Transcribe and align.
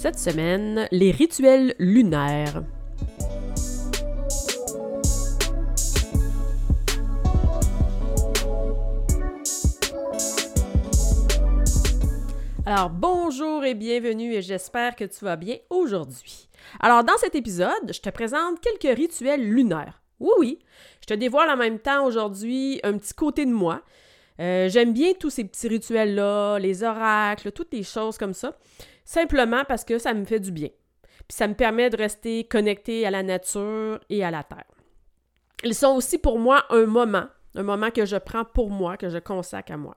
Cette 0.00 0.20
semaine, 0.20 0.86
les 0.92 1.10
rituels 1.10 1.74
lunaires. 1.80 2.62
Alors 12.64 12.90
bonjour 12.90 13.64
et 13.64 13.74
bienvenue 13.74 14.34
et 14.34 14.40
j'espère 14.40 14.94
que 14.94 15.02
tu 15.02 15.24
vas 15.24 15.34
bien 15.34 15.56
aujourd'hui. 15.68 16.48
Alors 16.78 17.02
dans 17.02 17.16
cet 17.16 17.34
épisode, 17.34 17.92
je 17.92 18.00
te 18.00 18.10
présente 18.10 18.60
quelques 18.60 18.96
rituels 18.96 19.42
lunaires. 19.42 20.00
Oui 20.20 20.30
oui, 20.38 20.58
je 21.00 21.06
te 21.06 21.14
dévoile 21.14 21.50
en 21.50 21.56
même 21.56 21.80
temps 21.80 22.06
aujourd'hui 22.06 22.78
un 22.84 22.96
petit 22.98 23.14
côté 23.14 23.44
de 23.44 23.50
moi. 23.50 23.82
Euh, 24.38 24.68
j'aime 24.68 24.92
bien 24.92 25.14
tous 25.18 25.30
ces 25.30 25.42
petits 25.42 25.66
rituels-là, 25.66 26.60
les 26.60 26.84
oracles, 26.84 27.50
toutes 27.50 27.72
les 27.72 27.82
choses 27.82 28.16
comme 28.16 28.34
ça 28.34 28.56
simplement 29.08 29.64
parce 29.66 29.84
que 29.84 29.98
ça 29.98 30.12
me 30.12 30.26
fait 30.26 30.38
du 30.38 30.52
bien. 30.52 30.68
Puis 31.26 31.36
ça 31.36 31.48
me 31.48 31.54
permet 31.54 31.88
de 31.88 31.96
rester 31.96 32.44
connecté 32.44 33.06
à 33.06 33.10
la 33.10 33.22
nature 33.22 33.98
et 34.10 34.22
à 34.22 34.30
la 34.30 34.42
terre. 34.42 34.66
Ils 35.64 35.74
sont 35.74 35.94
aussi 35.94 36.18
pour 36.18 36.38
moi 36.38 36.64
un 36.68 36.84
moment, 36.84 37.24
un 37.54 37.62
moment 37.62 37.90
que 37.90 38.04
je 38.04 38.16
prends 38.16 38.44
pour 38.44 38.70
moi, 38.70 38.98
que 38.98 39.08
je 39.08 39.18
consacre 39.18 39.72
à 39.72 39.76
moi. 39.78 39.96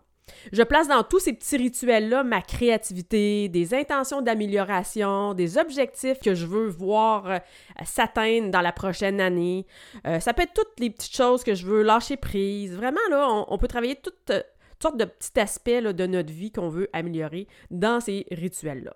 Je 0.54 0.64
place 0.64 0.88
dans 0.88 1.04
tous 1.04 1.20
ces 1.20 1.34
petits 1.34 1.58
rituels-là 1.58 2.24
ma 2.24 2.42
créativité, 2.42 3.50
des 3.50 3.74
intentions 3.74 4.22
d'amélioration, 4.22 5.34
des 5.34 5.58
objectifs 5.58 6.20
que 6.20 6.34
je 6.34 6.46
veux 6.46 6.68
voir 6.68 7.30
euh, 7.30 7.38
s'atteindre 7.84 8.50
dans 8.50 8.62
la 8.62 8.72
prochaine 8.72 9.20
année. 9.20 9.66
Euh, 10.08 10.22
ça 10.22 10.34
peut 10.34 10.44
être 10.44 10.54
toutes 10.54 10.80
les 10.80 10.90
petites 10.90 11.16
choses 11.16 11.44
que 11.44 11.54
je 11.54 11.66
veux 11.66 11.84
lâcher 11.84 12.16
prise. 12.16 12.76
Vraiment, 12.76 13.02
là, 13.10 13.46
on, 13.48 13.58
peut 13.58 13.68
travailler 13.68 13.96
toutes, 13.96 14.30
euh, 14.30 14.42
sortes 14.82 14.98
de 14.98 15.06
petits 15.06 15.40
aspects 15.40 15.70
de 15.70 16.06
notre 16.06 16.32
vie 16.32 16.52
qu'on 16.52 16.70
veut 16.70 16.90
améliorer 16.94 17.48
dans 17.70 18.00
ces 18.00 18.26
rituels-là. 18.32 18.96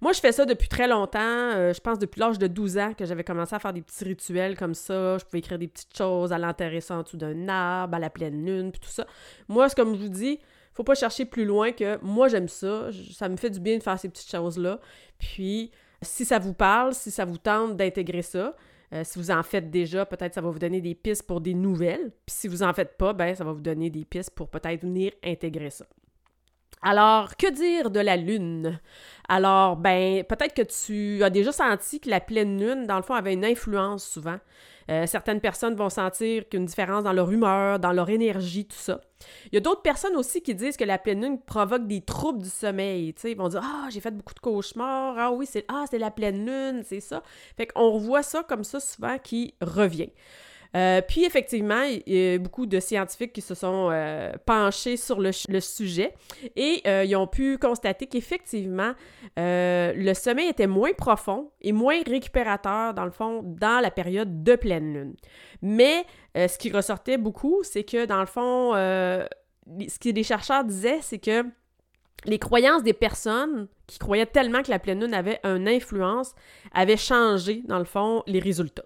Moi, 0.00 0.12
je 0.12 0.20
fais 0.20 0.32
ça 0.32 0.44
depuis 0.44 0.68
très 0.68 0.88
longtemps. 0.88 1.18
Euh, 1.20 1.72
je 1.72 1.80
pense 1.80 1.98
depuis 1.98 2.20
l'âge 2.20 2.38
de 2.38 2.46
12 2.46 2.78
ans 2.78 2.94
que 2.94 3.04
j'avais 3.04 3.24
commencé 3.24 3.54
à 3.54 3.58
faire 3.58 3.72
des 3.72 3.82
petits 3.82 4.04
rituels 4.04 4.56
comme 4.56 4.74
ça. 4.74 5.18
Je 5.18 5.24
pouvais 5.24 5.40
écrire 5.40 5.58
des 5.58 5.68
petites 5.68 5.96
choses, 5.96 6.32
à 6.32 6.38
l'enterrer 6.38 6.80
en 6.90 7.02
dessous 7.02 7.16
d'un 7.16 7.48
arbre, 7.48 7.96
à 7.96 7.98
la 7.98 8.10
pleine 8.10 8.44
lune, 8.44 8.72
puis 8.72 8.80
tout 8.80 8.90
ça. 8.90 9.06
Moi, 9.48 9.68
c'est 9.68 9.76
comme 9.76 9.94
je 9.94 10.00
vous 10.00 10.08
dis, 10.08 10.38
faut 10.72 10.84
pas 10.84 10.94
chercher 10.94 11.24
plus 11.24 11.44
loin 11.44 11.72
que 11.72 11.98
moi, 12.02 12.28
j'aime 12.28 12.48
ça. 12.48 12.88
Ça 13.12 13.28
me 13.28 13.36
fait 13.36 13.50
du 13.50 13.60
bien 13.60 13.78
de 13.78 13.82
faire 13.82 13.98
ces 13.98 14.08
petites 14.08 14.30
choses-là. 14.30 14.80
Puis, 15.18 15.70
si 16.00 16.24
ça 16.24 16.38
vous 16.38 16.54
parle, 16.54 16.94
si 16.94 17.10
ça 17.10 17.24
vous 17.24 17.38
tente 17.38 17.76
d'intégrer 17.76 18.22
ça, 18.22 18.56
euh, 18.92 19.02
si 19.04 19.18
vous 19.18 19.30
en 19.30 19.42
faites 19.42 19.70
déjà, 19.70 20.04
peut-être 20.04 20.34
ça 20.34 20.40
va 20.40 20.50
vous 20.50 20.58
donner 20.58 20.80
des 20.80 20.94
pistes 20.94 21.26
pour 21.26 21.40
des 21.40 21.54
nouvelles. 21.54 22.12
Puis 22.26 22.36
si 22.36 22.48
vous 22.48 22.62
en 22.62 22.72
faites 22.74 22.96
pas, 22.96 23.12
ben 23.12 23.34
ça 23.34 23.44
va 23.44 23.52
vous 23.52 23.60
donner 23.60 23.88
des 23.88 24.04
pistes 24.04 24.30
pour 24.30 24.48
peut-être 24.48 24.82
venir 24.82 25.12
intégrer 25.24 25.70
ça. 25.70 25.86
Alors, 26.82 27.36
que 27.36 27.48
dire 27.50 27.90
de 27.90 28.00
la 28.00 28.16
Lune? 28.16 28.80
Alors, 29.28 29.76
ben, 29.76 30.24
peut-être 30.24 30.52
que 30.52 30.62
tu 30.62 31.22
as 31.22 31.30
déjà 31.30 31.52
senti 31.52 32.00
que 32.00 32.10
la 32.10 32.20
pleine 32.20 32.58
Lune, 32.58 32.86
dans 32.86 32.96
le 32.96 33.02
fond, 33.02 33.14
avait 33.14 33.34
une 33.34 33.44
influence 33.44 34.04
souvent. 34.04 34.38
Euh, 34.90 35.06
certaines 35.06 35.40
personnes 35.40 35.76
vont 35.76 35.90
sentir 35.90 36.48
qu'une 36.48 36.66
différence 36.66 37.04
dans 37.04 37.12
leur 37.12 37.30
humeur, 37.30 37.78
dans 37.78 37.92
leur 37.92 38.10
énergie, 38.10 38.66
tout 38.66 38.76
ça. 38.76 39.00
Il 39.46 39.54
y 39.54 39.58
a 39.58 39.60
d'autres 39.60 39.82
personnes 39.82 40.16
aussi 40.16 40.42
qui 40.42 40.56
disent 40.56 40.76
que 40.76 40.84
la 40.84 40.98
pleine 40.98 41.22
lune 41.22 41.40
provoque 41.40 41.86
des 41.86 42.00
troubles 42.00 42.42
du 42.42 42.48
sommeil. 42.48 43.14
Ils 43.22 43.36
vont 43.36 43.48
dire 43.48 43.62
Ah, 43.62 43.86
j'ai 43.90 44.00
fait 44.00 44.10
beaucoup 44.10 44.34
de 44.34 44.40
cauchemars. 44.40 45.14
Ah 45.16 45.30
oui, 45.30 45.46
c'est 45.48 45.64
ah, 45.68 45.84
la 45.92 46.10
pleine 46.10 46.44
lune, 46.44 46.82
c'est 46.84 47.00
ça. 47.00 47.22
Fait 47.56 47.66
qu'on 47.66 47.92
revoit 47.92 48.24
ça 48.24 48.42
comme 48.42 48.64
ça 48.64 48.80
souvent 48.80 49.18
qui 49.18 49.54
revient. 49.60 50.10
Euh, 50.74 51.02
puis 51.06 51.24
effectivement, 51.24 51.82
a 51.82 52.38
beaucoup 52.38 52.66
de 52.66 52.80
scientifiques 52.80 53.32
qui 53.32 53.42
se 53.42 53.54
sont 53.54 53.90
euh, 53.90 54.32
penchés 54.46 54.96
sur 54.96 55.20
le, 55.20 55.32
sujet 55.32 56.14
et 56.56 56.82
euh, 56.86 57.04
ils 57.04 57.14
ont 57.14 57.26
pu 57.26 57.58
constater 57.58 58.06
qu'effectivement, 58.06 58.92
le 59.36 60.14
sommeil 60.14 60.48
était 60.48 60.66
moins 60.66 60.92
profond 60.92 61.50
et 61.60 61.72
moins 61.72 62.00
récupérateur, 62.06 62.94
dans 62.94 63.04
le 63.04 63.10
fond, 63.10 63.42
dans 63.42 63.80
la 63.80 63.90
période 63.90 64.42
de 64.42 64.56
pleine 64.56 64.94
lune. 64.94 65.14
Mais 65.60 66.04
ce 66.34 66.56
qui 66.58 66.70
ressortait 66.70 67.18
beaucoup, 67.18 67.62
c'est 67.62 67.84
que, 67.84 68.06
dans 68.06 68.20
le 68.20 68.26
fond, 68.26 68.72
ce 68.72 69.98
que 69.98 70.08
les 70.08 70.22
chercheurs 70.22 70.64
disaient, 70.64 71.00
c'est 71.02 71.18
que 71.18 71.44
les 72.24 72.38
croyances 72.38 72.82
des 72.82 72.92
personnes 72.92 73.68
qui 73.86 73.98
croyaient 73.98 74.26
tellement 74.26 74.62
que 74.62 74.70
la 74.70 74.78
pleine 74.78 75.00
lune 75.00 75.12
avait 75.12 75.40
une 75.44 75.68
influence 75.68 76.34
avaient 76.72 76.96
changé, 76.96 77.62
dans 77.66 77.78
le 77.78 77.84
fond, 77.84 78.22
les 78.26 78.38
résultats. 78.38 78.84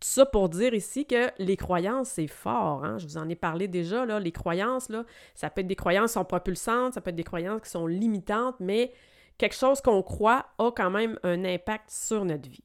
Tout 0.00 0.08
ça 0.08 0.26
pour 0.26 0.48
dire 0.48 0.74
ici 0.74 1.06
que 1.06 1.30
les 1.38 1.56
croyances, 1.56 2.10
c'est 2.10 2.28
fort. 2.28 2.84
Hein? 2.84 2.98
Je 2.98 3.06
vous 3.06 3.18
en 3.18 3.28
ai 3.28 3.34
parlé 3.34 3.66
déjà. 3.66 4.06
Là. 4.06 4.20
Les 4.20 4.32
croyances, 4.32 4.88
là, 4.88 5.04
ça 5.34 5.50
peut 5.50 5.60
être 5.60 5.66
des 5.66 5.76
croyances 5.76 6.10
qui 6.10 6.14
sont 6.14 6.24
propulsantes, 6.24 6.94
ça 6.94 7.00
peut 7.00 7.10
être 7.10 7.16
des 7.16 7.24
croyances 7.24 7.62
qui 7.62 7.70
sont 7.70 7.86
limitantes, 7.86 8.56
mais 8.60 8.92
quelque 9.38 9.56
chose 9.56 9.80
qu'on 9.80 10.02
croit 10.02 10.46
a 10.58 10.70
quand 10.70 10.90
même 10.90 11.18
un 11.22 11.44
impact 11.44 11.90
sur 11.90 12.24
notre 12.24 12.48
vie. 12.48 12.64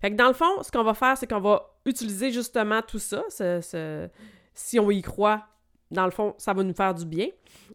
Fait 0.00 0.10
que 0.10 0.16
dans 0.16 0.28
le 0.28 0.34
fond, 0.34 0.62
ce 0.62 0.70
qu'on 0.70 0.84
va 0.84 0.94
faire, 0.94 1.16
c'est 1.16 1.26
qu'on 1.26 1.40
va 1.40 1.74
utiliser 1.84 2.30
justement 2.30 2.82
tout 2.82 2.98
ça. 2.98 3.22
si 4.54 4.78
on 4.78 4.90
y 4.90 5.02
croit, 5.02 5.44
dans 5.90 6.04
le 6.04 6.10
fond, 6.10 6.34
ça 6.36 6.52
va 6.52 6.62
nous 6.62 6.74
faire 6.74 6.94
du 6.94 7.06
bien. 7.06 7.28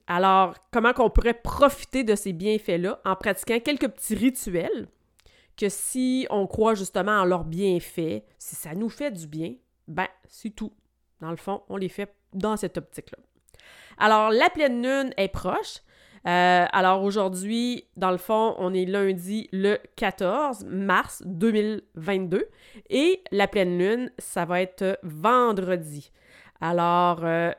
Alors, 0.08 0.56
comment 0.72 0.94
qu'on 0.94 1.10
pourrait 1.10 1.34
profiter 1.34 2.04
de 2.04 2.16
ces 2.16 2.34
bienfaits-là 2.34 3.00
en 3.06 3.16
pratiquant 3.16 3.60
quelques 3.60 3.88
petits 3.88 4.16
rituels? 4.16 4.88
Que 5.58 5.70
si 5.70 6.28
on 6.30 6.48
croit 6.48 6.76
justement 6.76 7.20
en 7.20 7.26
leur 7.26 7.44
bienfait, 7.44 8.26
si 8.38 8.56
ça 8.56 8.74
nous 8.74 8.90
fait 8.90 9.12
du 9.12 9.28
bien, 9.28 9.56
ben 9.88 10.08
c'est 10.28 10.50
tout. 10.50 10.74
Dans 11.22 11.32
le 11.32 11.38
fond, 11.38 11.64
on 11.70 11.78
les 11.78 11.90
fait 11.90 12.14
dans 12.34 12.58
cette 12.58 12.78
optique-là. 12.78 13.18
Alors, 13.98 14.32
la 14.32 14.50
pleine 14.50 14.82
lune 14.82 15.14
est 15.18 15.30
proche. 15.30 15.82
Euh, 16.26 16.66
alors 16.72 17.04
aujourd'hui, 17.04 17.86
dans 17.98 18.12
le 18.12 18.18
fond, 18.18 18.56
on 18.58 18.74
est 18.74 18.86
lundi 18.86 19.50
le 19.52 19.78
14 19.98 20.66
mars 20.66 21.22
2022 21.26 22.48
et 22.90 23.22
la 23.32 23.48
pleine 23.48 23.78
lune, 23.78 24.12
ça 24.18 24.46
va 24.46 24.62
être 24.62 24.98
vendredi. 25.04 26.12
Alors, 26.62 27.26
euh, 27.26 27.52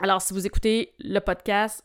alors 0.00 0.20
si 0.20 0.32
vous 0.32 0.44
écoutez 0.44 0.92
le 0.98 1.20
podcast 1.20 1.84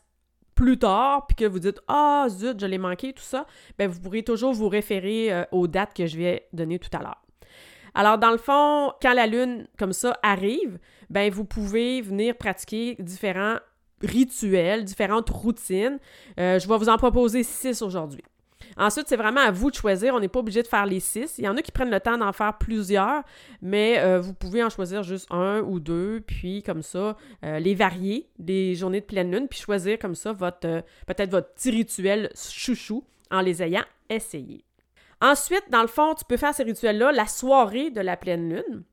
plus 0.60 0.78
tard, 0.78 1.26
puis 1.26 1.36
que 1.36 1.46
vous 1.46 1.58
dites 1.58 1.80
Ah, 1.88 2.26
zut, 2.28 2.60
je 2.60 2.66
l'ai 2.66 2.76
manqué, 2.76 3.14
tout 3.14 3.22
ça, 3.22 3.46
bien, 3.78 3.88
vous 3.88 3.98
pourrez 3.98 4.22
toujours 4.22 4.52
vous 4.52 4.68
référer 4.68 5.32
euh, 5.32 5.44
aux 5.52 5.66
dates 5.66 5.94
que 5.94 6.06
je 6.06 6.18
vais 6.18 6.48
donner 6.52 6.78
tout 6.78 6.90
à 6.92 6.98
l'heure. 6.98 7.22
Alors, 7.94 8.18
dans 8.18 8.30
le 8.30 8.36
fond, 8.36 8.92
quand 9.00 9.14
la 9.14 9.26
lune 9.26 9.66
comme 9.78 9.94
ça 9.94 10.18
arrive, 10.22 10.78
ben 11.08 11.32
vous 11.32 11.46
pouvez 11.46 12.02
venir 12.02 12.36
pratiquer 12.36 12.94
différents 12.98 13.56
rituels, 14.02 14.84
différentes 14.84 15.30
routines. 15.30 15.98
Euh, 16.38 16.58
je 16.58 16.68
vais 16.68 16.76
vous 16.76 16.90
en 16.90 16.98
proposer 16.98 17.42
six 17.42 17.80
aujourd'hui. 17.80 18.22
Ensuite, 18.76 19.08
c'est 19.08 19.16
vraiment 19.16 19.40
à 19.40 19.50
vous 19.50 19.70
de 19.70 19.74
choisir. 19.74 20.14
On 20.14 20.20
n'est 20.20 20.28
pas 20.28 20.40
obligé 20.40 20.62
de 20.62 20.68
faire 20.68 20.86
les 20.86 21.00
six. 21.00 21.38
Il 21.38 21.44
y 21.44 21.48
en 21.48 21.56
a 21.56 21.62
qui 21.62 21.72
prennent 21.72 21.90
le 21.90 22.00
temps 22.00 22.18
d'en 22.18 22.32
faire 22.32 22.56
plusieurs, 22.58 23.22
mais 23.62 23.98
euh, 23.98 24.20
vous 24.20 24.34
pouvez 24.34 24.62
en 24.62 24.70
choisir 24.70 25.02
juste 25.02 25.26
un 25.30 25.60
ou 25.60 25.80
deux, 25.80 26.22
puis 26.26 26.62
comme 26.62 26.82
ça, 26.82 27.16
euh, 27.44 27.58
les 27.58 27.74
varier, 27.74 28.28
des 28.38 28.74
journées 28.74 29.00
de 29.00 29.06
pleine 29.06 29.30
lune, 29.30 29.48
puis 29.48 29.58
choisir 29.58 29.98
comme 29.98 30.14
ça 30.14 30.32
votre 30.32 30.66
euh, 30.66 30.82
peut-être 31.06 31.30
votre 31.30 31.52
petit 31.54 31.70
rituel 31.70 32.30
chouchou 32.34 33.04
en 33.30 33.40
les 33.40 33.62
ayant 33.62 33.84
essayés. 34.08 34.64
Ensuite, 35.20 35.64
dans 35.70 35.82
le 35.82 35.88
fond, 35.88 36.14
tu 36.14 36.24
peux 36.24 36.36
faire 36.36 36.54
ces 36.54 36.62
rituels-là 36.62 37.12
la 37.12 37.26
soirée 37.26 37.90
de 37.90 38.00
la 38.00 38.16
pleine 38.16 38.48
lune, 38.48 38.84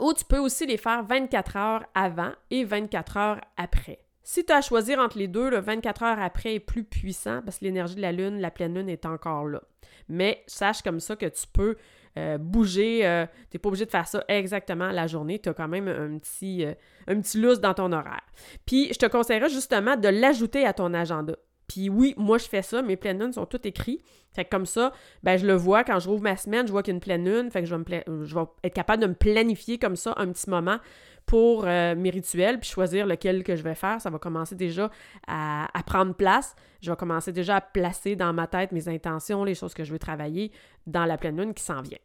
ou 0.00 0.12
tu 0.12 0.24
peux 0.24 0.38
aussi 0.38 0.66
les 0.66 0.76
faire 0.76 1.04
24 1.04 1.56
heures 1.56 1.84
avant 1.94 2.32
et 2.50 2.64
24 2.64 3.16
heures 3.16 3.40
après. 3.56 4.00
Si 4.26 4.44
tu 4.44 4.52
as 4.52 4.56
à 4.56 4.60
choisir 4.62 4.98
entre 4.98 5.18
les 5.18 5.28
deux, 5.28 5.50
le 5.50 5.60
24 5.60 6.02
heures 6.02 6.18
après 6.18 6.54
est 6.54 6.60
plus 6.60 6.82
puissant 6.82 7.42
parce 7.44 7.58
que 7.58 7.64
l'énergie 7.66 7.94
de 7.94 8.00
la 8.00 8.10
Lune, 8.10 8.40
la 8.40 8.50
pleine 8.50 8.74
Lune 8.74 8.88
est 8.88 9.04
encore 9.04 9.46
là. 9.46 9.62
Mais 10.08 10.42
sache 10.46 10.80
comme 10.80 10.98
ça 10.98 11.14
que 11.14 11.26
tu 11.26 11.46
peux 11.52 11.76
euh, 12.16 12.38
bouger, 12.38 13.06
euh, 13.06 13.26
tu 13.50 13.56
n'es 13.56 13.58
pas 13.58 13.68
obligé 13.68 13.84
de 13.84 13.90
faire 13.90 14.08
ça 14.08 14.24
exactement 14.28 14.90
la 14.90 15.06
journée, 15.06 15.40
tu 15.40 15.50
as 15.50 15.54
quand 15.54 15.68
même 15.68 15.88
un 15.88 16.18
petit, 16.18 16.64
euh, 16.64 16.72
un 17.06 17.20
petit 17.20 17.38
dans 17.60 17.74
ton 17.74 17.92
horaire. 17.92 18.24
Puis 18.64 18.92
je 18.94 18.98
te 18.98 19.06
conseillerais 19.06 19.50
justement 19.50 19.96
de 19.96 20.08
l'ajouter 20.08 20.64
à 20.64 20.72
ton 20.72 20.94
agenda. 20.94 21.36
Puis 21.74 21.88
oui, 21.88 22.14
moi, 22.16 22.38
je 22.38 22.44
fais 22.44 22.62
ça. 22.62 22.82
Mes 22.82 22.96
pleines 22.96 23.18
lunes 23.18 23.32
sont 23.32 23.46
toutes 23.46 23.66
écrites. 23.66 24.00
Fait 24.32 24.44
que 24.44 24.50
comme 24.50 24.66
ça, 24.66 24.92
ben, 25.24 25.36
je 25.36 25.44
le 25.44 25.54
vois 25.54 25.82
quand 25.82 25.98
je 25.98 26.08
rouvre 26.08 26.22
ma 26.22 26.36
semaine, 26.36 26.68
je 26.68 26.72
vois 26.72 26.84
qu'il 26.84 26.92
y 26.92 26.94
a 26.94 26.96
une 26.96 27.00
pleine 27.00 27.24
lune. 27.24 27.50
Fait 27.50 27.62
que 27.62 27.66
je 27.66 27.74
vais, 27.74 28.04
je 28.06 28.34
vais 28.34 28.44
être 28.62 28.74
capable 28.74 29.02
de 29.02 29.08
me 29.08 29.14
planifier 29.14 29.78
comme 29.78 29.96
ça 29.96 30.14
un 30.16 30.28
petit 30.28 30.48
moment 30.48 30.78
pour 31.26 31.64
euh, 31.66 31.96
mes 31.96 32.10
rituels, 32.10 32.60
puis 32.60 32.70
choisir 32.70 33.06
lequel 33.06 33.42
que 33.42 33.56
je 33.56 33.62
vais 33.64 33.74
faire. 33.74 34.00
Ça 34.00 34.08
va 34.08 34.18
commencer 34.20 34.54
déjà 34.54 34.88
à, 35.26 35.66
prendre 35.84 36.14
place. 36.14 36.54
Je 36.80 36.92
vais 36.92 36.96
commencer 36.96 37.32
déjà 37.32 37.56
à 37.56 37.60
placer 37.60 38.14
dans 38.14 38.32
ma 38.32 38.46
tête 38.46 38.70
mes 38.70 38.88
intentions, 38.88 39.42
les 39.42 39.56
choses 39.56 39.74
que 39.74 39.82
je 39.82 39.90
veux 39.90 39.98
travailler 39.98 40.52
dans 40.86 41.06
la 41.06 41.18
pleine 41.18 41.40
lune 41.40 41.54
qui 41.54 41.64
s'en 41.64 41.82
vient. 41.82 41.98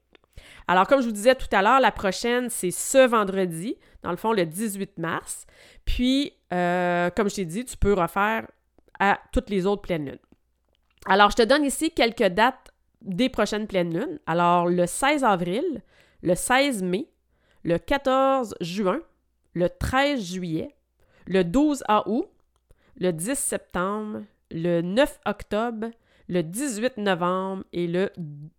Alors, 0.68 0.88
comme 0.88 1.02
je 1.02 1.06
vous 1.06 1.14
disais 1.14 1.36
tout 1.36 1.48
à 1.52 1.62
l'heure, 1.62 1.80
la 1.80 1.92
prochaine, 1.92 2.50
c'est 2.50 2.72
ce 2.72 3.06
vendredi, 3.08 3.76
dans 4.02 4.12
le 4.12 4.18
fond, 4.18 4.34
le 4.34 4.48
18 4.48 4.98
mars. 4.98 5.46
Puis, 5.86 6.34
euh, 6.54 7.12
comme 7.16 7.30
je 7.30 7.36
t'ai 7.36 7.46
dit, 7.46 7.66
tu 7.66 7.78
peux 7.78 7.94
refaire 7.94 8.48
à 9.00 9.20
toutes 9.32 9.50
les 9.50 9.66
autres 9.66 9.82
pleines 9.82 10.06
lunes. 10.06 10.20
Alors, 11.06 11.32
je 11.32 11.38
te 11.38 11.42
donne 11.42 11.64
ici 11.64 11.92
quelques 11.92 12.28
dates 12.28 12.72
des 13.02 13.30
prochaines 13.30 13.68
pleines 13.68 13.94
lunes. 13.94 14.20
Alors, 14.28 14.68
le 14.68 14.86
16 14.86 15.24
avril, 15.24 15.82
le 16.22 16.36
16 16.36 16.84
mai, 16.84 17.10
le 17.64 17.78
14 17.78 18.56
juin, 18.62 19.00
le 19.54 19.70
13 19.70 20.22
juillet, 20.22 20.76
le 21.26 21.44
12 21.44 21.84
août, 22.06 22.28
le 22.98 23.12
10 23.12 23.36
septembre, 23.36 24.24
le 24.52 24.82
9 24.82 25.20
octobre, 25.26 25.88
le 26.28 26.44
18 26.44 26.98
novembre 26.98 27.64
et 27.74 27.88
le 27.88 28.12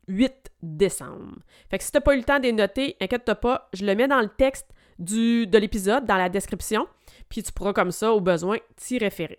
8 0.08 0.50
décembre. 0.62 1.36
Fait 1.70 1.78
que 1.78 1.84
si 1.84 1.92
t'as 1.92 2.00
pas 2.00 2.14
eu 2.14 2.18
le 2.18 2.24
temps 2.24 2.38
de 2.38 2.44
les 2.44 2.52
noter, 2.52 2.96
inquiète-toi 3.00 3.36
pas, 3.36 3.68
je 3.72 3.84
le 3.84 3.94
mets 3.94 4.08
dans 4.08 4.20
le 4.20 4.28
texte 4.28 4.68
de 4.98 5.58
l'épisode, 5.58 6.04
dans 6.04 6.16
la 6.16 6.28
description, 6.28 6.86
puis 7.28 7.42
tu 7.42 7.52
pourras 7.52 7.72
comme 7.72 7.92
ça, 7.92 8.12
au 8.12 8.20
besoin, 8.20 8.58
t'y 8.76 8.98
référer. 8.98 9.38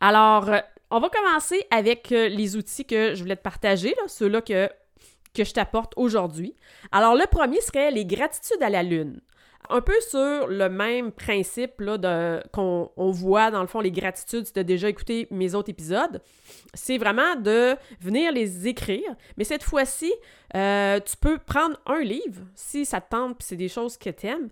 Alors, 0.00 0.48
euh, 0.48 0.58
on 0.90 0.98
va 0.98 1.10
commencer 1.10 1.62
avec 1.70 2.10
euh, 2.10 2.28
les 2.28 2.56
outils 2.56 2.86
que 2.86 3.14
je 3.14 3.22
voulais 3.22 3.36
te 3.36 3.42
partager, 3.42 3.94
ceux-là 4.06 4.40
que, 4.40 4.68
que 5.34 5.44
je 5.44 5.52
t'apporte 5.52 5.92
aujourd'hui. 5.96 6.56
Alors, 6.90 7.14
le 7.14 7.26
premier 7.30 7.60
serait 7.60 7.90
les 7.90 8.06
gratitudes 8.06 8.62
à 8.62 8.70
la 8.70 8.82
Lune. 8.82 9.20
Un 9.68 9.82
peu 9.82 9.94
sur 10.08 10.48
le 10.48 10.68
même 10.68 11.12
principe 11.12 11.82
qu'on 12.50 12.90
on 12.96 13.10
voit, 13.10 13.50
dans 13.50 13.60
le 13.60 13.66
fond, 13.66 13.80
les 13.80 13.92
gratitudes, 13.92 14.46
si 14.46 14.52
tu 14.54 14.58
as 14.58 14.64
déjà 14.64 14.88
écouté 14.88 15.28
mes 15.30 15.54
autres 15.54 15.68
épisodes, 15.68 16.22
c'est 16.72 16.96
vraiment 16.96 17.36
de 17.36 17.76
venir 18.00 18.32
les 18.32 18.66
écrire. 18.66 19.14
Mais 19.36 19.44
cette 19.44 19.62
fois-ci, 19.62 20.12
euh, 20.56 20.98
tu 21.00 21.16
peux 21.18 21.38
prendre 21.38 21.76
un 21.86 22.00
livre, 22.00 22.40
si 22.54 22.86
ça 22.86 23.02
te 23.02 23.10
tente, 23.10 23.36
puis 23.36 23.46
c'est 23.46 23.56
des 23.56 23.68
choses 23.68 23.98
que 23.98 24.10
tu 24.10 24.26
aimes. 24.26 24.48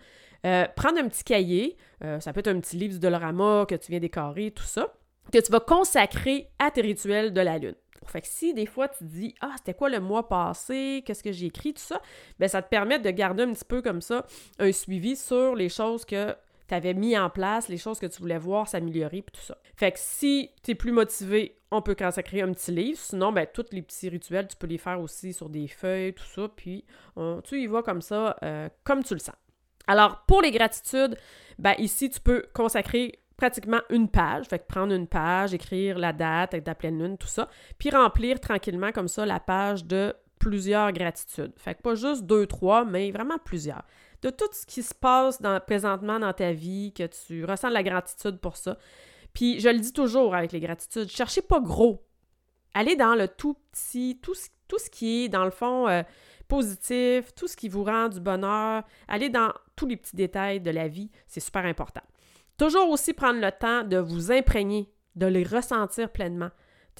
prendre 0.77 0.99
un 1.01 1.09
petit 1.09 1.25
cahier, 1.25 1.77
ça 2.21 2.33
peut 2.33 2.41
être 2.41 2.49
un 2.49 2.61
petit 2.61 2.77
livre 2.77 2.93
du 2.93 3.01
Dolorama 3.01 3.65
que 3.67 3.75
tu 3.75 3.91
viens 3.91 4.01
décorer, 4.01 4.53
tout 4.53 4.62
ça 4.62 4.98
que 5.33 5.39
tu 5.39 5.53
vas 5.53 5.61
consacrer 5.61 6.49
à 6.59 6.71
tes 6.71 6.81
rituels 6.81 7.33
de 7.33 7.41
la 7.41 7.59
lune. 7.59 7.75
Fait 8.07 8.23
que 8.23 8.27
si 8.27 8.55
des 8.55 8.67
fois 8.67 8.89
tu 8.89 9.05
dis 9.05 9.35
Ah, 9.41 9.55
c'était 9.57 9.75
quoi 9.75 9.91
le 9.91 10.01
mois 10.01 10.29
passé, 10.29 11.03
qu'est-ce 11.05 11.23
que 11.23 11.33
j'ai 11.33 11.47
écrit, 11.47 11.75
tout 11.75 11.83
ça, 11.83 12.01
ben 12.39 12.49
ça 12.49 12.63
te 12.63 12.69
permet 12.69 12.99
de 12.99 13.11
garder 13.11 13.43
un 13.43 13.53
petit 13.53 13.65
peu 13.65 13.83
comme 13.83 14.01
ça 14.01 14.25
un 14.59 14.73
suivi 14.73 15.15
sur 15.15 15.55
les 15.55 15.69
choses 15.69 16.05
que 16.05 16.35
tu 16.69 16.75
avais 16.75 16.95
mis 16.95 17.17
en 17.19 17.31
place, 17.31 17.69
les 17.69 17.79
choses 17.79 17.99
que 17.99 18.07
tu 18.07 18.21
voulais 18.21 18.39
voir 18.39 18.69
s'améliorer, 18.69 19.23
puis 19.23 19.33
tout 19.33 19.47
ça. 19.47 19.57
Fait 19.77 19.93
que 19.93 19.99
si 19.99 20.51
tu 20.63 20.73
es 20.73 20.75
plus 20.75 20.93
motivé, 20.93 21.57
on 21.71 21.81
peut 21.81 21.95
consacrer 21.95 22.43
un 22.43 22.53
petit 22.53 22.73
livre. 22.73 22.99
Sinon, 22.99 23.33
ben, 23.33 23.47
tous 23.53 23.67
les 23.73 23.81
petits 23.81 24.09
rituels, 24.09 24.49
tu 24.49 24.57
peux 24.57 24.67
les 24.67 24.79
faire 24.79 25.01
aussi 25.01 25.33
sur 25.33 25.49
des 25.49 25.67
feuilles, 25.67 26.13
tout 26.13 26.25
ça, 26.25 26.49
puis 26.55 26.85
tu 27.45 27.63
y 27.63 27.67
vas 27.67 27.83
comme 27.83 28.03
ça, 28.03 28.37
euh, 28.43 28.69
comme 28.85 29.03
tu 29.03 29.15
le 29.15 29.21
sens. 29.21 29.35
Alors, 29.87 30.25
pour 30.27 30.43
les 30.43 30.51
gratitudes, 30.51 31.17
ben, 31.59 31.75
ici, 31.79 32.11
tu 32.11 32.21
peux 32.21 32.45
consacrer 32.53 33.19
pratiquement 33.38 33.81
une 33.88 34.08
page. 34.08 34.46
Fait 34.46 34.67
prendre 34.67 34.93
une 34.93 35.06
page, 35.06 35.55
écrire 35.55 35.99
la 35.99 36.12
date 36.12 36.52
avec 36.52 36.67
la 36.67 36.75
pleine 36.75 37.02
lune, 37.02 37.17
tout 37.17 37.29
ça, 37.29 37.49
puis 37.79 37.88
remplir 37.88 38.38
tranquillement 38.38 38.93
comme 38.93 39.08
ça 39.08 39.25
la 39.25 39.40
page 39.40 39.87
de 39.87 40.14
plusieurs 40.38 40.93
gratitudes. 40.93 41.52
Fait 41.56 41.75
que 41.75 41.81
pas 41.81 41.94
juste 41.94 42.25
deux, 42.25 42.46
trois, 42.46 42.85
mais 42.85 43.11
vraiment 43.11 43.38
plusieurs. 43.38 43.85
De 44.20 44.31
tout 44.31 44.49
ce 44.52 44.67
qui 44.67 44.82
se 44.82 44.94
passe 44.94 45.40
présentement 45.67 46.19
dans 46.19 46.32
ta 46.32 46.52
vie, 46.52 46.93
que 46.93 47.05
tu 47.06 47.44
ressens 47.44 47.69
de 47.69 47.75
la 47.75 47.82
gratitude 47.82 48.38
pour 48.38 48.56
ça. 48.56 48.76
Puis 49.32 49.61
je 49.61 49.69
le 49.69 49.79
dis 49.79 49.93
toujours 49.93 50.34
avec 50.34 50.52
les 50.52 50.61
gratitudes, 50.61 51.08
cherchez 51.08 51.43
pas 51.43 51.61
gros. 51.61 52.05
Allez 52.75 52.96
dans 52.96 53.14
le 53.14 53.29
tout 53.29 53.56
petit, 53.73 54.19
tout, 54.20 54.34
tout 54.67 54.79
ce 54.79 54.91
qui 54.91 55.25
est 55.25 55.29
dans 55.29 55.44
le 55.44 55.50
fond 55.50 55.88
euh, 55.88 56.02
positif, 56.49 57.34
tout 57.34 57.46
ce 57.46 57.56
qui 57.56 57.69
vous 57.69 57.84
rend 57.84 58.08
du 58.08 58.20
bonheur. 58.20 58.82
Allez 59.06 59.29
dans 59.29 59.52
tous 59.76 59.87
les 59.87 59.96
petits 59.96 60.17
détails 60.17 60.61
de 60.61 60.70
la 60.70 60.88
vie, 60.88 61.11
c'est 61.26 61.41
super 61.41 61.64
important. 61.64 62.02
Toujours 62.58 62.90
aussi 62.90 63.14
prendre 63.14 63.40
le 63.40 63.52
temps 63.52 63.84
de 63.84 63.96
vous 63.96 64.32
imprégner, 64.32 64.93
de 65.14 65.26
les 65.26 65.44
ressentir 65.44 66.10
pleinement. 66.10 66.50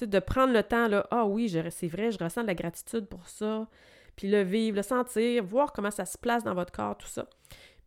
de 0.01 0.19
prendre 0.19 0.53
le 0.53 0.63
temps, 0.63 0.87
là, 0.87 1.05
ah 1.11 1.25
oui, 1.25 1.53
c'est 1.71 1.87
vrai, 1.87 2.09
je 2.11 2.23
ressens 2.23 2.43
de 2.43 2.47
la 2.47 2.55
gratitude 2.55 3.05
pour 3.05 3.27
ça. 3.27 3.67
Puis 4.15 4.29
le 4.29 4.41
vivre, 4.43 4.77
le 4.77 4.81
sentir, 4.83 5.43
voir 5.43 5.73
comment 5.73 5.91
ça 5.91 6.05
se 6.05 6.17
place 6.17 6.43
dans 6.45 6.53
votre 6.53 6.71
corps, 6.71 6.97
tout 6.97 7.07
ça. 7.07 7.25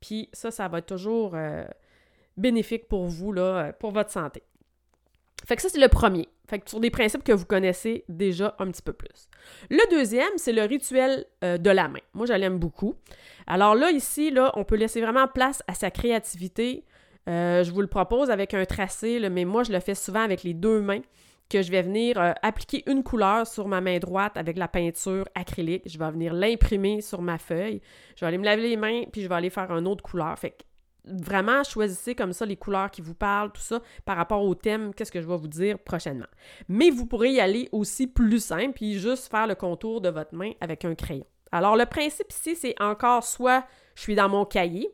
Puis 0.00 0.28
ça, 0.34 0.50
ça 0.50 0.68
va 0.68 0.78
être 0.78 0.86
toujours 0.86 1.34
euh, 1.34 1.64
bénéfique 2.36 2.88
pour 2.88 3.06
vous, 3.06 3.32
là, 3.32 3.42
euh, 3.42 3.72
pour 3.72 3.92
votre 3.92 4.10
santé. 4.10 4.42
Fait 5.46 5.56
que 5.56 5.62
ça, 5.62 5.68
c'est 5.68 5.80
le 5.80 5.88
premier. 5.88 6.28
Fait 6.48 6.58
que 6.58 6.68
sur 6.68 6.80
des 6.80 6.90
principes 6.90 7.24
que 7.24 7.32
vous 7.32 7.46
connaissez 7.46 8.04
déjà 8.08 8.54
un 8.58 8.70
petit 8.70 8.82
peu 8.82 8.92
plus. 8.92 9.28
Le 9.70 9.90
deuxième, 9.90 10.30
c'est 10.36 10.52
le 10.52 10.62
rituel 10.62 11.24
euh, 11.42 11.56
de 11.56 11.70
la 11.70 11.88
main. 11.88 12.00
Moi, 12.12 12.26
je 12.26 12.34
l'aime 12.34 12.58
beaucoup. 12.58 12.94
Alors 13.46 13.74
là, 13.74 13.90
ici, 13.90 14.30
là, 14.30 14.52
on 14.54 14.64
peut 14.64 14.76
laisser 14.76 15.00
vraiment 15.00 15.28
place 15.28 15.62
à 15.66 15.74
sa 15.74 15.90
créativité, 15.90 16.84
euh, 17.28 17.62
je 17.62 17.70
vous 17.70 17.80
le 17.80 17.86
propose 17.86 18.30
avec 18.30 18.54
un 18.54 18.64
tracé, 18.64 19.20
mais 19.30 19.44
moi, 19.44 19.62
je 19.62 19.72
le 19.72 19.80
fais 19.80 19.94
souvent 19.94 20.20
avec 20.22 20.42
les 20.42 20.54
deux 20.54 20.80
mains 20.80 21.02
que 21.48 21.62
je 21.62 21.70
vais 21.70 21.82
venir 21.82 22.18
euh, 22.18 22.32
appliquer 22.42 22.82
une 22.90 23.02
couleur 23.02 23.46
sur 23.46 23.68
ma 23.68 23.80
main 23.80 23.98
droite 23.98 24.36
avec 24.36 24.56
la 24.56 24.68
peinture 24.68 25.28
acrylique. 25.34 25.82
Je 25.86 25.98
vais 25.98 26.10
venir 26.10 26.32
l'imprimer 26.32 27.02
sur 27.02 27.20
ma 27.20 27.38
feuille. 27.38 27.80
Je 28.16 28.20
vais 28.20 28.26
aller 28.26 28.38
me 28.38 28.44
laver 28.44 28.62
les 28.62 28.76
mains, 28.76 29.02
puis 29.12 29.22
je 29.22 29.28
vais 29.28 29.34
aller 29.34 29.50
faire 29.50 29.70
une 29.76 29.86
autre 29.86 30.02
couleur. 30.02 30.38
Fait 30.38 30.50
que 30.50 30.62
vraiment, 31.04 31.62
choisissez 31.62 32.14
comme 32.14 32.32
ça 32.32 32.46
les 32.46 32.56
couleurs 32.56 32.90
qui 32.90 33.02
vous 33.02 33.14
parlent, 33.14 33.52
tout 33.52 33.60
ça, 33.60 33.80
par 34.04 34.16
rapport 34.16 34.42
au 34.42 34.54
thème, 34.54 34.94
qu'est-ce 34.94 35.12
que 35.12 35.20
je 35.20 35.28
vais 35.28 35.36
vous 35.36 35.48
dire 35.48 35.78
prochainement. 35.78 36.26
Mais 36.68 36.90
vous 36.90 37.06
pourrez 37.06 37.32
y 37.32 37.40
aller 37.40 37.68
aussi 37.72 38.06
plus 38.06 38.42
simple, 38.42 38.72
puis 38.74 38.98
juste 38.98 39.30
faire 39.30 39.46
le 39.46 39.54
contour 39.54 40.00
de 40.00 40.08
votre 40.08 40.34
main 40.34 40.52
avec 40.60 40.84
un 40.84 40.94
crayon. 40.94 41.26
Alors, 41.50 41.76
le 41.76 41.84
principe 41.84 42.30
ici, 42.30 42.56
c'est 42.56 42.74
encore 42.80 43.24
soit 43.24 43.64
je 43.94 44.02
suis 44.02 44.14
dans 44.14 44.28
mon 44.28 44.46
cahier, 44.46 44.90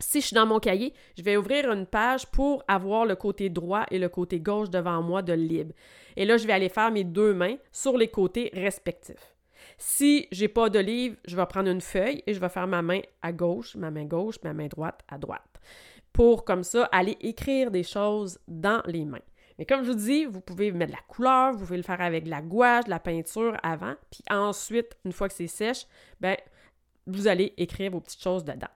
si 0.00 0.20
je 0.20 0.26
suis 0.26 0.34
dans 0.34 0.46
mon 0.46 0.58
cahier, 0.58 0.92
je 1.16 1.22
vais 1.22 1.36
ouvrir 1.36 1.70
une 1.70 1.86
page 1.86 2.26
pour 2.26 2.64
avoir 2.66 3.06
le 3.06 3.16
côté 3.16 3.48
droit 3.48 3.84
et 3.90 3.98
le 3.98 4.08
côté 4.08 4.40
gauche 4.40 4.70
devant 4.70 5.02
moi 5.02 5.22
de 5.22 5.32
libre. 5.32 5.74
Et 6.16 6.24
là, 6.24 6.36
je 6.36 6.46
vais 6.46 6.52
aller 6.52 6.68
faire 6.68 6.90
mes 6.90 7.04
deux 7.04 7.34
mains 7.34 7.56
sur 7.70 7.96
les 7.96 8.08
côtés 8.08 8.50
respectifs. 8.54 9.34
Si 9.78 10.26
j'ai 10.32 10.48
pas 10.48 10.68
de 10.70 10.78
livre, 10.78 11.16
je 11.26 11.36
vais 11.36 11.46
prendre 11.46 11.70
une 11.70 11.80
feuille 11.80 12.22
et 12.26 12.34
je 12.34 12.40
vais 12.40 12.48
faire 12.48 12.66
ma 12.66 12.82
main 12.82 13.00
à 13.22 13.32
gauche, 13.32 13.76
ma 13.76 13.90
main 13.90 14.04
gauche, 14.04 14.36
ma 14.42 14.52
main 14.52 14.66
droite 14.66 15.00
à 15.08 15.18
droite. 15.18 15.60
Pour 16.12 16.44
comme 16.44 16.64
ça 16.64 16.84
aller 16.92 17.16
écrire 17.20 17.70
des 17.70 17.84
choses 17.84 18.38
dans 18.48 18.82
les 18.86 19.04
mains. 19.04 19.20
Mais 19.58 19.66
comme 19.66 19.84
je 19.84 19.90
vous 19.90 19.98
dis, 19.98 20.24
vous 20.24 20.40
pouvez 20.40 20.72
mettre 20.72 20.92
de 20.92 20.96
la 20.96 21.02
couleur, 21.06 21.52
vous 21.52 21.60
pouvez 21.60 21.76
le 21.76 21.82
faire 21.82 22.00
avec 22.00 22.24
de 22.24 22.30
la 22.30 22.40
gouache, 22.40 22.86
de 22.86 22.90
la 22.90 22.98
peinture 22.98 23.56
avant, 23.62 23.94
puis 24.10 24.22
ensuite, 24.30 24.96
une 25.04 25.12
fois 25.12 25.28
que 25.28 25.34
c'est 25.34 25.46
sèche, 25.46 25.86
ben 26.18 26.36
vous 27.06 27.28
allez 27.28 27.52
écrire 27.58 27.90
vos 27.90 28.00
petites 28.00 28.22
choses 28.22 28.44
dedans. 28.44 28.68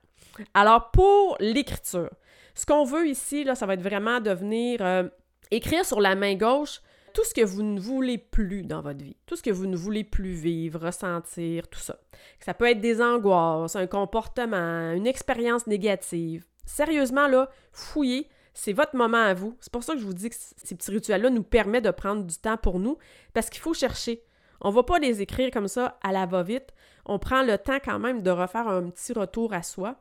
Alors, 0.53 0.91
pour 0.91 1.37
l'écriture, 1.39 2.09
ce 2.53 2.65
qu'on 2.65 2.83
veut 2.83 3.07
ici, 3.07 3.43
là, 3.43 3.55
ça 3.55 3.65
va 3.65 3.73
être 3.73 3.81
vraiment 3.81 4.19
de 4.19 4.31
venir 4.31 4.79
euh, 4.81 5.03
écrire 5.51 5.85
sur 5.85 6.01
la 6.01 6.15
main 6.15 6.35
gauche 6.35 6.81
tout 7.13 7.23
ce 7.23 7.33
que 7.33 7.45
vous 7.45 7.63
ne 7.63 7.79
voulez 7.79 8.17
plus 8.17 8.63
dans 8.63 8.81
votre 8.81 9.03
vie, 9.03 9.15
tout 9.25 9.37
ce 9.37 9.43
que 9.43 9.49
vous 9.49 9.67
ne 9.67 9.77
voulez 9.77 10.03
plus 10.03 10.33
vivre, 10.33 10.81
ressentir, 10.81 11.67
tout 11.69 11.79
ça. 11.79 11.97
Ça 12.41 12.53
peut 12.53 12.65
être 12.65 12.81
des 12.81 13.01
angoisses, 13.01 13.77
un 13.77 13.87
comportement, 13.87 14.91
une 14.91 15.07
expérience 15.07 15.65
négative. 15.65 16.45
Sérieusement, 16.65 17.27
là, 17.27 17.49
fouillez, 17.71 18.27
c'est 18.53 18.73
votre 18.73 18.97
moment 18.97 19.23
à 19.23 19.33
vous. 19.33 19.55
C'est 19.61 19.71
pour 19.71 19.83
ça 19.83 19.93
que 19.93 19.99
je 19.99 20.05
vous 20.05 20.13
dis 20.13 20.29
que 20.29 20.35
ces 20.37 20.75
petits 20.75 20.91
rituels-là 20.91 21.29
nous 21.29 21.43
permettent 21.43 21.85
de 21.85 21.91
prendre 21.91 22.23
du 22.23 22.35
temps 22.35 22.57
pour 22.57 22.79
nous, 22.79 22.97
parce 23.33 23.49
qu'il 23.49 23.61
faut 23.61 23.73
chercher. 23.73 24.21
On 24.59 24.69
ne 24.69 24.75
va 24.75 24.83
pas 24.83 24.99
les 24.99 25.21
écrire 25.21 25.51
comme 25.51 25.67
ça 25.67 25.97
à 26.03 26.11
la 26.11 26.25
va-vite. 26.25 26.73
On 27.05 27.19
prend 27.19 27.43
le 27.43 27.57
temps 27.57 27.79
quand 27.83 27.99
même 27.99 28.23
de 28.23 28.31
refaire 28.31 28.67
un 28.67 28.89
petit 28.89 29.13
retour 29.13 29.53
à 29.53 29.63
soi. 29.63 29.95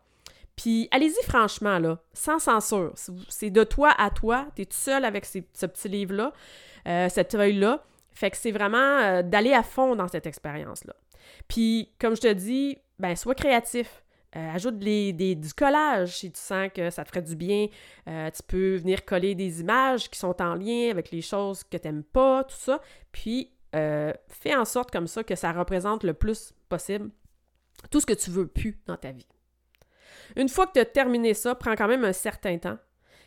Puis 0.57 0.89
allez-y 0.91 1.23
franchement, 1.25 1.79
là, 1.79 1.99
sans 2.13 2.39
censure. 2.39 2.93
C'est 3.29 3.51
de 3.51 3.65
toi 3.65 3.93
à 3.99 4.11
toi. 4.11 4.47
Tu 4.55 4.63
es 4.63 4.67
tout 4.67 4.77
seul 4.77 5.05
avec 5.05 5.25
ce 5.25 5.67
petit 5.67 5.89
livre-là, 5.89 6.33
euh, 6.87 7.09
cette 7.09 7.33
feuille-là. 7.33 7.85
Fait 8.13 8.31
que 8.31 8.37
c'est 8.37 8.53
vraiment 8.53 8.79
euh, 8.79 9.23
d'aller 9.23 9.53
à 9.53 9.65
fond 9.65 9.97
dans 9.97 10.07
cette 10.07 10.27
expérience-là. 10.27 10.95
Puis, 11.49 11.93
comme 11.99 12.15
je 12.15 12.21
te 12.21 12.33
dis, 12.33 12.79
ben, 12.99 13.17
sois 13.17 13.35
créatif. 13.35 14.03
Euh, 14.37 14.51
ajoute 14.53 14.81
des, 14.81 15.13
du 15.13 15.55
collage 15.55 16.17
si 16.19 16.33
tu 16.33 16.41
sens 16.41 16.69
que 16.75 16.91
ça 16.91 17.05
te 17.05 17.09
ferait 17.09 17.23
du 17.23 17.37
bien. 17.37 17.69
tu 18.07 18.43
peux 18.49 18.75
venir 18.77 19.05
coller 19.05 19.37
des 19.37 19.61
images 19.61 20.11
qui 20.11 20.19
sont 20.19 20.43
en 20.43 20.57
lien 20.57 20.91
avec 20.91 21.13
les 21.13 21.21
choses 21.21 21.63
que 21.63 21.77
tu 21.77 21.87
n'aimes 21.87 22.03
pas, 22.03 22.43
tout 22.43 22.57
ça. 22.57 22.81
Puis, 23.13 23.53
fais 23.73 24.57
en 24.57 24.65
sorte 24.65 24.91
comme 24.91 25.07
ça 25.07 25.23
que 25.23 25.37
ça 25.37 25.53
représente 25.53 26.03
le 26.03 26.15
plus 26.15 26.53
possible 26.69 27.11
tout 27.91 28.01
ce 28.01 28.07
que 28.07 28.13
tu 28.13 28.31
veux 28.31 28.47
plus 28.47 28.81
dans 28.87 28.97
ta 28.97 29.13
vie. 29.13 29.27
Une 30.37 30.49
fois 30.49 30.67
que 30.67 30.73
tu 30.73 30.81
as 30.81 30.85
terminé 30.85 31.35
ça, 31.35 31.55
prends 31.55 31.75
quand 31.75 31.89
même 31.89 32.05
un 32.05 32.13
certain 32.13 32.59
temps. 32.59 32.79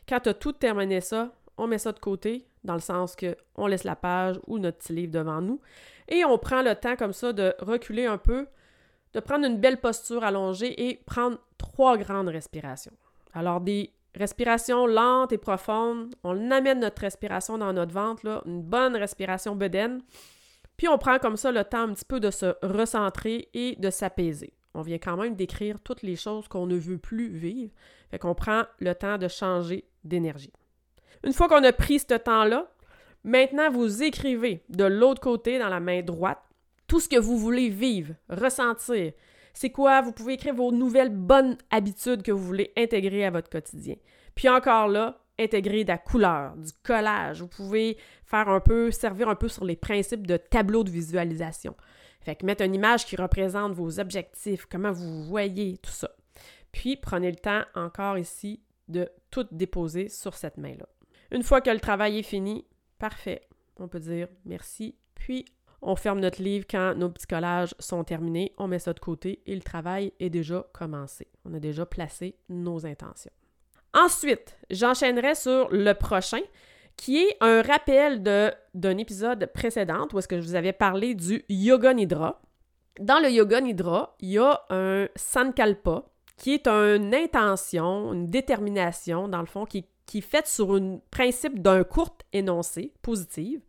Quand 0.08 0.20
tu 0.20 0.30
as 0.30 0.34
tout 0.34 0.54
terminé 0.54 1.02
ça, 1.02 1.32
on 1.58 1.68
met 1.68 1.78
ça 1.78 1.92
de 1.92 2.00
côté, 2.00 2.48
dans 2.64 2.76
le 2.76 2.80
sens 2.80 3.16
que 3.16 3.36
on 3.56 3.68
laisse 3.68 3.84
la 3.84 3.96
page 3.96 4.40
ou 4.48 4.60
notre 4.60 4.78
petit 4.78 4.94
livre 4.94 5.12
devant 5.12 5.42
nous, 5.42 5.60
et 6.08 6.24
on 6.26 6.38
prend 6.38 6.62
le 6.62 6.76
temps 6.76 6.96
comme 6.96 7.14
ça 7.14 7.34
de 7.34 7.54
reculer 7.60 8.06
un 8.06 8.18
peu, 8.18 8.48
de 9.14 9.20
prendre 9.20 9.46
une 9.46 9.58
belle 9.58 9.80
posture 9.80 10.24
allongée 10.24 10.88
et 10.90 10.96
prendre 11.06 11.38
trois 11.58 11.98
grandes 11.98 12.30
respirations. 12.30 12.94
Alors, 13.34 13.62
des 13.62 13.92
respirations 14.16 14.88
lentes 14.88 15.32
et 15.32 15.38
profondes, 15.38 16.14
on 16.24 16.52
amène 16.52 16.80
notre 16.80 17.02
respiration 17.02 17.58
dans 17.58 17.74
notre 17.74 17.94
ventre, 17.94 18.44
une 18.46 18.62
bonne 18.62 18.96
respiration 18.96 19.56
bedaine, 19.56 20.02
puis 20.76 20.88
on 20.88 20.98
prend 20.98 21.18
comme 21.20 21.38
ça 21.38 21.52
le 21.52 21.64
temps 21.64 21.82
un 21.90 21.94
petit 21.94 22.06
peu 22.06 22.20
de 22.20 22.32
se 22.32 22.56
recentrer 22.62 23.50
et 23.54 23.76
de 23.78 23.90
s'apaiser. 23.90 24.54
On 24.78 24.84
vient 24.84 25.00
quand 25.00 25.18
même 25.18 25.36
décrire 25.36 25.80
toutes 25.80 26.04
les 26.04 26.16
choses 26.16 26.48
qu'on 26.48 26.68
ne 26.68 26.78
veut 26.78 27.00
plus 27.00 27.30
vivre, 27.30 27.74
fait 28.12 28.20
qu'on 28.20 28.36
prend 28.36 28.64
le 28.80 28.94
temps 28.94 29.18
de 29.18 29.28
changer 29.28 29.86
d'énergie. 30.04 30.54
Une 31.24 31.34
fois 31.34 31.48
qu'on 31.48 31.64
a 31.64 31.74
pris 31.74 31.98
ce 31.98 32.14
temps-là, 32.14 32.70
maintenant 33.24 33.72
vous 33.72 34.04
écrivez 34.04 34.64
de 34.70 34.84
l'autre 34.84 35.20
côté 35.20 35.58
dans 35.58 35.70
la 35.70 35.80
main 35.80 36.04
droite 36.04 36.38
tout 36.86 37.00
ce 37.00 37.10
que 37.10 37.18
vous 37.18 37.40
voulez 37.40 37.70
vivre, 37.70 38.14
ressentir. 38.30 39.14
C'est 39.56 39.72
quoi? 39.72 40.02
Vous 40.02 40.12
pouvez 40.12 40.34
écrire 40.34 40.54
vos 40.54 40.72
nouvelles 40.72 41.10
bonnes 41.10 41.58
habitudes 41.72 42.22
que 42.22 42.32
vous 42.32 42.44
voulez 42.46 42.72
intégrer 42.78 43.26
à 43.26 43.32
votre 43.32 43.50
quotidien. 43.50 43.96
Puis 44.36 44.48
encore 44.48 44.88
là, 44.88 45.20
intégrer 45.40 45.86
de 45.86 45.90
la 45.90 45.98
couleur, 45.98 46.56
du 46.56 46.72
collage. 46.84 47.42
Vous 47.42 47.48
pouvez 47.48 47.98
faire 48.26 48.48
un 48.48 48.60
peu, 48.60 48.92
servir 48.92 49.28
un 49.28 49.36
peu 49.36 49.48
sur 49.48 49.66
les 49.66 49.76
principes 49.76 50.28
de 50.28 50.38
tableau 50.38 50.84
de 50.84 50.92
visualisation. 50.92 51.76
Fait 52.20 52.36
que 52.36 52.46
mettre 52.46 52.64
une 52.64 52.76
image 52.76 53.06
qui 53.06 53.16
représente 53.16 53.74
vos 53.74 54.00
objectifs, 54.00 54.66
comment 54.66 54.92
vous 54.92 55.24
voyez 55.24 55.78
tout 55.78 55.92
ça. 55.92 56.12
Puis 56.72 56.98
prenez 56.98 57.32
le 57.32 57.38
temps 57.38 57.64
encore 57.76 58.18
ici 58.18 58.62
de 58.88 59.10
tout 59.32 59.48
déposer 59.52 60.10
sur 60.10 60.36
cette 60.36 60.58
main-là. 60.58 60.88
Une 61.32 61.44
fois 61.44 61.62
que 61.62 61.70
le 61.70 61.80
travail 61.80 62.20
est 62.20 62.24
fini, 62.24 62.66
parfait. 63.00 63.42
On 63.78 63.88
peut 63.88 64.00
dire 64.00 64.28
merci, 64.46 64.96
puis 65.16 65.46
on 65.82 65.96
ferme 65.96 66.20
notre 66.20 66.42
livre 66.42 66.66
quand 66.70 66.96
nos 66.96 67.10
petits 67.10 67.28
collages 67.28 67.76
sont 67.80 68.04
terminés, 68.04 68.54
on 68.58 68.68
met 68.68 68.80
ça 68.80 68.94
de 68.94 69.00
côté 69.00 69.42
et 69.46 69.56
le 69.56 69.62
travail 69.62 70.12
est 70.20 70.30
déjà 70.30 70.66
commencé. 70.74 71.28
On 71.46 71.54
a 71.54 71.60
déjà 71.60 71.86
placé 71.86 72.36
nos 72.50 72.86
intentions. 72.86 73.32
Ensuite, 73.94 74.58
j'enchaînerai 74.70 75.36
sur 75.36 75.70
le 75.72 75.94
prochain, 75.94 76.42
qui 76.98 77.20
est 77.20 77.38
un 77.40 77.62
rappel 77.62 78.22
d'un 78.74 78.98
épisode 78.98 79.50
précédent 79.54 80.08
où 80.12 80.20
est-ce 80.20 80.28
que 80.28 80.42
je 80.42 80.46
vous 80.46 80.56
avais 80.56 80.74
parlé 80.74 81.16
du 81.16 81.46
Yoga 81.48 81.94
Nidra. 81.94 82.42
Dans 83.00 83.20
le 83.20 83.30
Yoga 83.30 83.62
Nidra, 83.62 84.16
il 84.20 84.32
y 84.32 84.38
a 84.40 84.66
un 84.70 85.08
Sankalpa, 85.16 86.06
qui 86.36 86.54
est 86.54 86.68
une 86.68 87.14
intention, 87.14 88.14
une 88.14 88.30
détermination, 88.30 89.28
dans 89.28 89.40
le 89.40 89.46
fond, 89.46 89.66
qui, 89.66 89.86
qui 90.06 90.18
est 90.18 90.22
faite 90.22 90.48
sur 90.48 90.74
un 90.74 91.00
principe 91.12 91.62
d'un 91.62 91.84
court 91.84 92.18
énoncé 92.34 92.94
positif, 93.02 93.62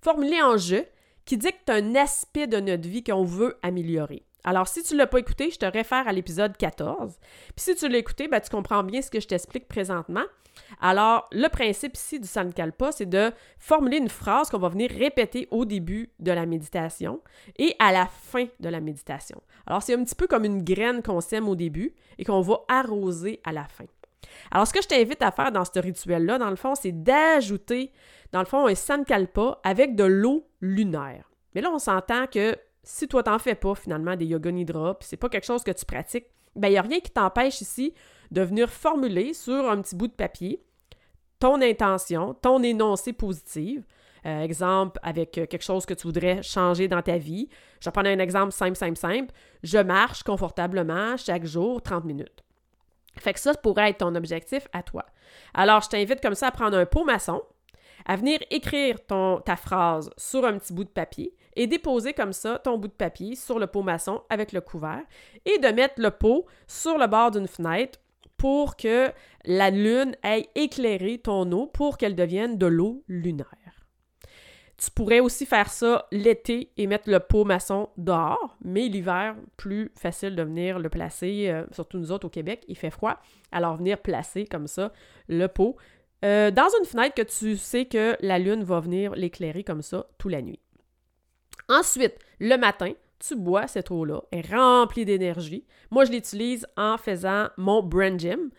formulé 0.00 0.40
en 0.40 0.56
jeu, 0.56 0.84
qui 1.24 1.36
dicte 1.36 1.68
un 1.68 1.96
aspect 1.96 2.46
de 2.46 2.58
notre 2.58 2.88
vie 2.88 3.02
qu'on 3.02 3.24
veut 3.24 3.58
améliorer. 3.62 4.24
Alors, 4.46 4.68
si 4.68 4.82
tu 4.84 4.94
ne 4.94 4.98
l'as 4.98 5.08
pas 5.08 5.18
écouté, 5.18 5.50
je 5.50 5.58
te 5.58 5.66
réfère 5.66 6.06
à 6.06 6.12
l'épisode 6.12 6.56
14. 6.56 7.18
Puis 7.20 7.52
si 7.56 7.74
tu 7.74 7.88
l'as 7.88 7.98
écouté, 7.98 8.28
ben, 8.28 8.40
tu 8.40 8.48
comprends 8.48 8.84
bien 8.84 9.02
ce 9.02 9.10
que 9.10 9.18
je 9.18 9.26
t'explique 9.26 9.66
présentement. 9.66 10.22
Alors, 10.80 11.28
le 11.32 11.48
principe 11.48 11.96
ici 11.96 12.20
du 12.20 12.28
Sankalpa, 12.28 12.92
c'est 12.92 13.08
de 13.08 13.32
formuler 13.58 13.98
une 13.98 14.08
phrase 14.08 14.48
qu'on 14.48 14.58
va 14.58 14.68
venir 14.68 14.90
répéter 14.90 15.48
au 15.50 15.64
début 15.64 16.12
de 16.20 16.30
la 16.30 16.46
méditation 16.46 17.20
et 17.58 17.74
à 17.80 17.90
la 17.92 18.06
fin 18.06 18.46
de 18.60 18.68
la 18.68 18.80
méditation. 18.80 19.42
Alors, 19.66 19.82
c'est 19.82 19.94
un 19.94 20.04
petit 20.04 20.14
peu 20.14 20.28
comme 20.28 20.44
une 20.44 20.62
graine 20.62 21.02
qu'on 21.02 21.20
sème 21.20 21.48
au 21.48 21.56
début 21.56 21.94
et 22.16 22.24
qu'on 22.24 22.40
va 22.40 22.60
arroser 22.68 23.40
à 23.44 23.50
la 23.50 23.64
fin. 23.64 23.84
Alors, 24.52 24.66
ce 24.68 24.72
que 24.72 24.80
je 24.80 24.88
t'invite 24.88 25.22
à 25.22 25.32
faire 25.32 25.50
dans 25.50 25.64
ce 25.64 25.78
rituel-là, 25.78 26.38
dans 26.38 26.50
le 26.50 26.56
fond, 26.56 26.76
c'est 26.76 26.92
d'ajouter, 26.92 27.92
dans 28.32 28.40
le 28.40 28.46
fond, 28.46 28.66
un 28.66 28.74
Sankalpa 28.76 29.60
avec 29.64 29.96
de 29.96 30.04
l'eau 30.04 30.46
lunaire. 30.60 31.28
Mais 31.54 31.62
là, 31.62 31.70
on 31.72 31.78
s'entend 31.78 32.26
que 32.26 32.56
si 32.88 33.08
toi, 33.08 33.24
t'en 33.24 33.38
fais 33.38 33.56
pas 33.56 33.74
finalement 33.74 34.14
des 34.14 34.26
yoga 34.26 34.52
nidra, 34.52 34.96
puis 34.96 35.08
c'est 35.08 35.16
pas 35.16 35.28
quelque 35.28 35.44
chose 35.44 35.64
que 35.64 35.72
tu 35.72 35.84
pratiques, 35.84 36.26
ben 36.54 36.68
il 36.68 36.72
n'y 36.72 36.78
a 36.78 36.82
rien 36.82 37.00
qui 37.00 37.10
t'empêche 37.10 37.60
ici 37.60 37.92
de 38.30 38.42
venir 38.42 38.70
formuler 38.70 39.34
sur 39.34 39.68
un 39.68 39.82
petit 39.82 39.96
bout 39.96 40.06
de 40.06 40.12
papier 40.12 40.62
ton 41.40 41.60
intention, 41.60 42.34
ton 42.34 42.62
énoncé 42.62 43.12
positif. 43.12 43.82
Euh, 44.24 44.40
exemple, 44.40 44.98
avec 45.02 45.38
euh, 45.38 45.46
quelque 45.46 45.62
chose 45.62 45.86
que 45.86 45.94
tu 45.94 46.06
voudrais 46.06 46.42
changer 46.42 46.88
dans 46.88 47.02
ta 47.02 47.16
vie. 47.16 47.48
Je 47.80 47.84
vais 47.84 47.92
prendre 47.92 48.08
un 48.08 48.18
exemple 48.18 48.50
simple, 48.50 48.74
simple, 48.74 48.96
simple. 48.96 49.32
Je 49.62 49.78
marche 49.78 50.24
confortablement 50.24 51.16
chaque 51.16 51.44
jour 51.44 51.80
30 51.80 52.04
minutes. 52.04 52.42
Fait 53.18 53.34
que 53.34 53.38
ça 53.38 53.54
pourrait 53.54 53.90
être 53.90 53.98
ton 53.98 54.14
objectif 54.16 54.66
à 54.72 54.82
toi. 54.82 55.04
Alors, 55.54 55.80
je 55.82 55.90
t'invite 55.90 56.20
comme 56.20 56.34
ça 56.34 56.48
à 56.48 56.50
prendre 56.50 56.76
un 56.76 56.86
pot 56.86 57.04
maçon, 57.04 57.40
à 58.04 58.16
venir 58.16 58.40
écrire 58.50 58.96
ton, 59.06 59.40
ta 59.40 59.54
phrase 59.54 60.10
sur 60.16 60.44
un 60.44 60.58
petit 60.58 60.72
bout 60.72 60.84
de 60.84 60.90
papier 60.90 61.32
et 61.56 61.66
déposer 61.66 62.12
comme 62.12 62.32
ça 62.32 62.58
ton 62.58 62.78
bout 62.78 62.88
de 62.88 62.92
papier 62.92 63.34
sur 63.34 63.58
le 63.58 63.66
pot 63.66 63.82
maçon 63.82 64.22
avec 64.30 64.52
le 64.52 64.60
couvert 64.60 65.02
et 65.44 65.58
de 65.58 65.68
mettre 65.68 66.00
le 66.00 66.10
pot 66.10 66.46
sur 66.66 66.98
le 66.98 67.06
bord 67.06 67.30
d'une 67.30 67.48
fenêtre 67.48 67.98
pour 68.36 68.76
que 68.76 69.10
la 69.44 69.70
lune 69.70 70.14
ait 70.22 70.48
éclairé 70.54 71.18
ton 71.18 71.50
eau 71.52 71.66
pour 71.66 71.98
qu'elle 71.98 72.14
devienne 72.14 72.58
de 72.58 72.66
l'eau 72.66 73.02
lunaire. 73.08 73.46
Tu 74.76 74.90
pourrais 74.90 75.20
aussi 75.20 75.46
faire 75.46 75.70
ça 75.70 76.06
l'été 76.12 76.70
et 76.76 76.86
mettre 76.86 77.08
le 77.08 77.18
pot 77.18 77.44
maçon 77.44 77.88
dehors, 77.96 78.58
mais 78.62 78.88
l'hiver, 78.88 79.34
plus 79.56 79.90
facile 79.98 80.36
de 80.36 80.42
venir 80.42 80.78
le 80.78 80.90
placer, 80.90 81.48
euh, 81.48 81.64
surtout 81.72 81.98
nous 81.98 82.12
autres 82.12 82.26
au 82.26 82.30
Québec, 82.30 82.62
il 82.68 82.76
fait 82.76 82.90
froid. 82.90 83.18
Alors 83.52 83.76
venir 83.76 83.98
placer 83.98 84.44
comme 84.44 84.66
ça 84.66 84.92
le 85.28 85.46
pot 85.46 85.76
euh, 86.26 86.50
dans 86.50 86.68
une 86.78 86.84
fenêtre 86.84 87.14
que 87.14 87.22
tu 87.22 87.56
sais 87.56 87.86
que 87.86 88.16
la 88.20 88.38
lune 88.38 88.64
va 88.64 88.80
venir 88.80 89.14
l'éclairer 89.14 89.64
comme 89.64 89.80
ça 89.80 90.06
toute 90.18 90.32
la 90.32 90.42
nuit. 90.42 90.60
Ensuite, 91.68 92.18
le 92.38 92.56
matin, 92.56 92.92
tu 93.18 93.36
bois 93.36 93.66
cette 93.66 93.90
eau-là, 93.90 94.22
elle 94.30 94.40
est 94.40 94.54
remplie 94.54 95.04
d'énergie. 95.04 95.64
Moi, 95.90 96.04
je 96.04 96.12
l'utilise 96.12 96.66
en 96.76 96.96
faisant 96.98 97.48
mon 97.56 97.82
Brain 97.82 98.18
Gym. 98.18 98.50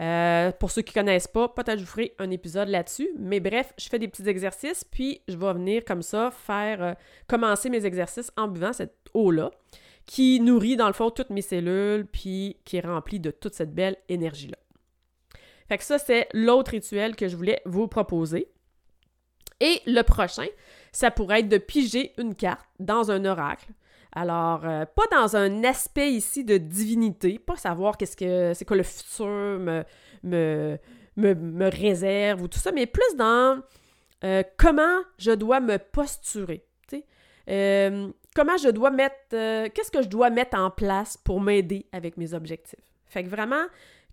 Euh, 0.00 0.52
pour 0.52 0.70
ceux 0.70 0.82
qui 0.82 0.96
ne 0.96 1.02
connaissent 1.02 1.28
pas, 1.28 1.48
peut-être 1.48 1.78
je 1.78 1.84
vous 1.84 1.90
ferai 1.90 2.14
un 2.18 2.30
épisode 2.30 2.68
là-dessus. 2.68 3.08
Mais 3.18 3.40
bref, 3.40 3.72
je 3.78 3.88
fais 3.88 3.98
des 3.98 4.08
petits 4.08 4.28
exercices, 4.28 4.84
puis 4.84 5.20
je 5.28 5.36
vais 5.36 5.52
venir 5.52 5.84
comme 5.84 6.02
ça 6.02 6.30
faire 6.30 6.82
euh, 6.82 6.92
commencer 7.26 7.68
mes 7.68 7.84
exercices 7.84 8.30
en 8.36 8.48
buvant 8.48 8.72
cette 8.72 8.96
eau-là, 9.14 9.50
qui 10.06 10.40
nourrit 10.40 10.76
dans 10.76 10.86
le 10.86 10.92
fond 10.92 11.10
toutes 11.10 11.30
mes 11.30 11.42
cellules, 11.42 12.06
puis 12.06 12.56
qui 12.64 12.78
est 12.78 12.86
remplie 12.86 13.20
de 13.20 13.30
toute 13.30 13.54
cette 13.54 13.74
belle 13.74 13.96
énergie-là. 14.08 14.56
Fait 15.68 15.80
ça, 15.80 15.98
c'est 15.98 16.28
l'autre 16.32 16.72
rituel 16.72 17.14
que 17.16 17.28
je 17.28 17.36
voulais 17.36 17.62
vous 17.64 17.86
proposer. 17.86 18.48
Et 19.60 19.80
le 19.86 20.02
prochain, 20.02 20.46
ça 20.92 21.10
pourrait 21.10 21.40
être 21.40 21.48
de 21.48 21.58
piger 21.58 22.12
une 22.18 22.34
carte 22.34 22.66
dans 22.78 23.10
un 23.10 23.24
oracle. 23.24 23.72
Alors, 24.14 24.66
euh, 24.66 24.84
pas 24.84 25.06
dans 25.10 25.36
un 25.36 25.64
aspect 25.64 26.12
ici 26.12 26.44
de 26.44 26.58
divinité, 26.58 27.38
pas 27.38 27.56
savoir 27.56 27.96
qu'est-ce 27.96 28.16
que 28.16 28.52
c'est 28.54 28.66
quoi 28.66 28.76
le 28.76 28.82
futur 28.82 29.26
me, 29.26 29.84
me, 30.22 30.78
me, 31.16 31.70
réserve 31.70 32.42
ou 32.42 32.48
tout 32.48 32.58
ça, 32.58 32.72
mais 32.72 32.86
plus 32.86 33.16
dans 33.16 33.62
euh, 34.24 34.42
comment 34.58 35.00
je 35.18 35.32
dois 35.32 35.60
me 35.60 35.78
posturer. 35.78 36.64
Euh, 37.50 38.08
comment 38.36 38.56
je 38.56 38.68
dois 38.68 38.92
mettre. 38.92 39.16
qu'est-ce 39.30 39.90
que 39.90 40.00
je 40.02 40.08
dois 40.08 40.30
mettre 40.30 40.56
en 40.56 40.70
place 40.70 41.16
pour 41.16 41.40
m'aider 41.40 41.86
avec 41.90 42.16
mes 42.16 42.34
objectifs? 42.34 42.78
Fait 43.06 43.24
que 43.24 43.28
vraiment, 43.28 43.64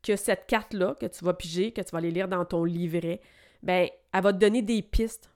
que 0.01 0.15
cette 0.15 0.47
carte-là, 0.47 0.95
que 0.99 1.05
tu 1.05 1.23
vas 1.23 1.33
piger, 1.33 1.71
que 1.71 1.81
tu 1.81 1.91
vas 1.91 1.99
aller 1.99 2.09
lire 2.09 2.27
dans 2.27 2.43
ton 2.43 2.63
livret, 2.63 3.21
ben, 3.61 3.87
elle 4.13 4.23
va 4.23 4.33
te 4.33 4.39
donner 4.39 4.61
des 4.61 4.81
pistes 4.81 5.29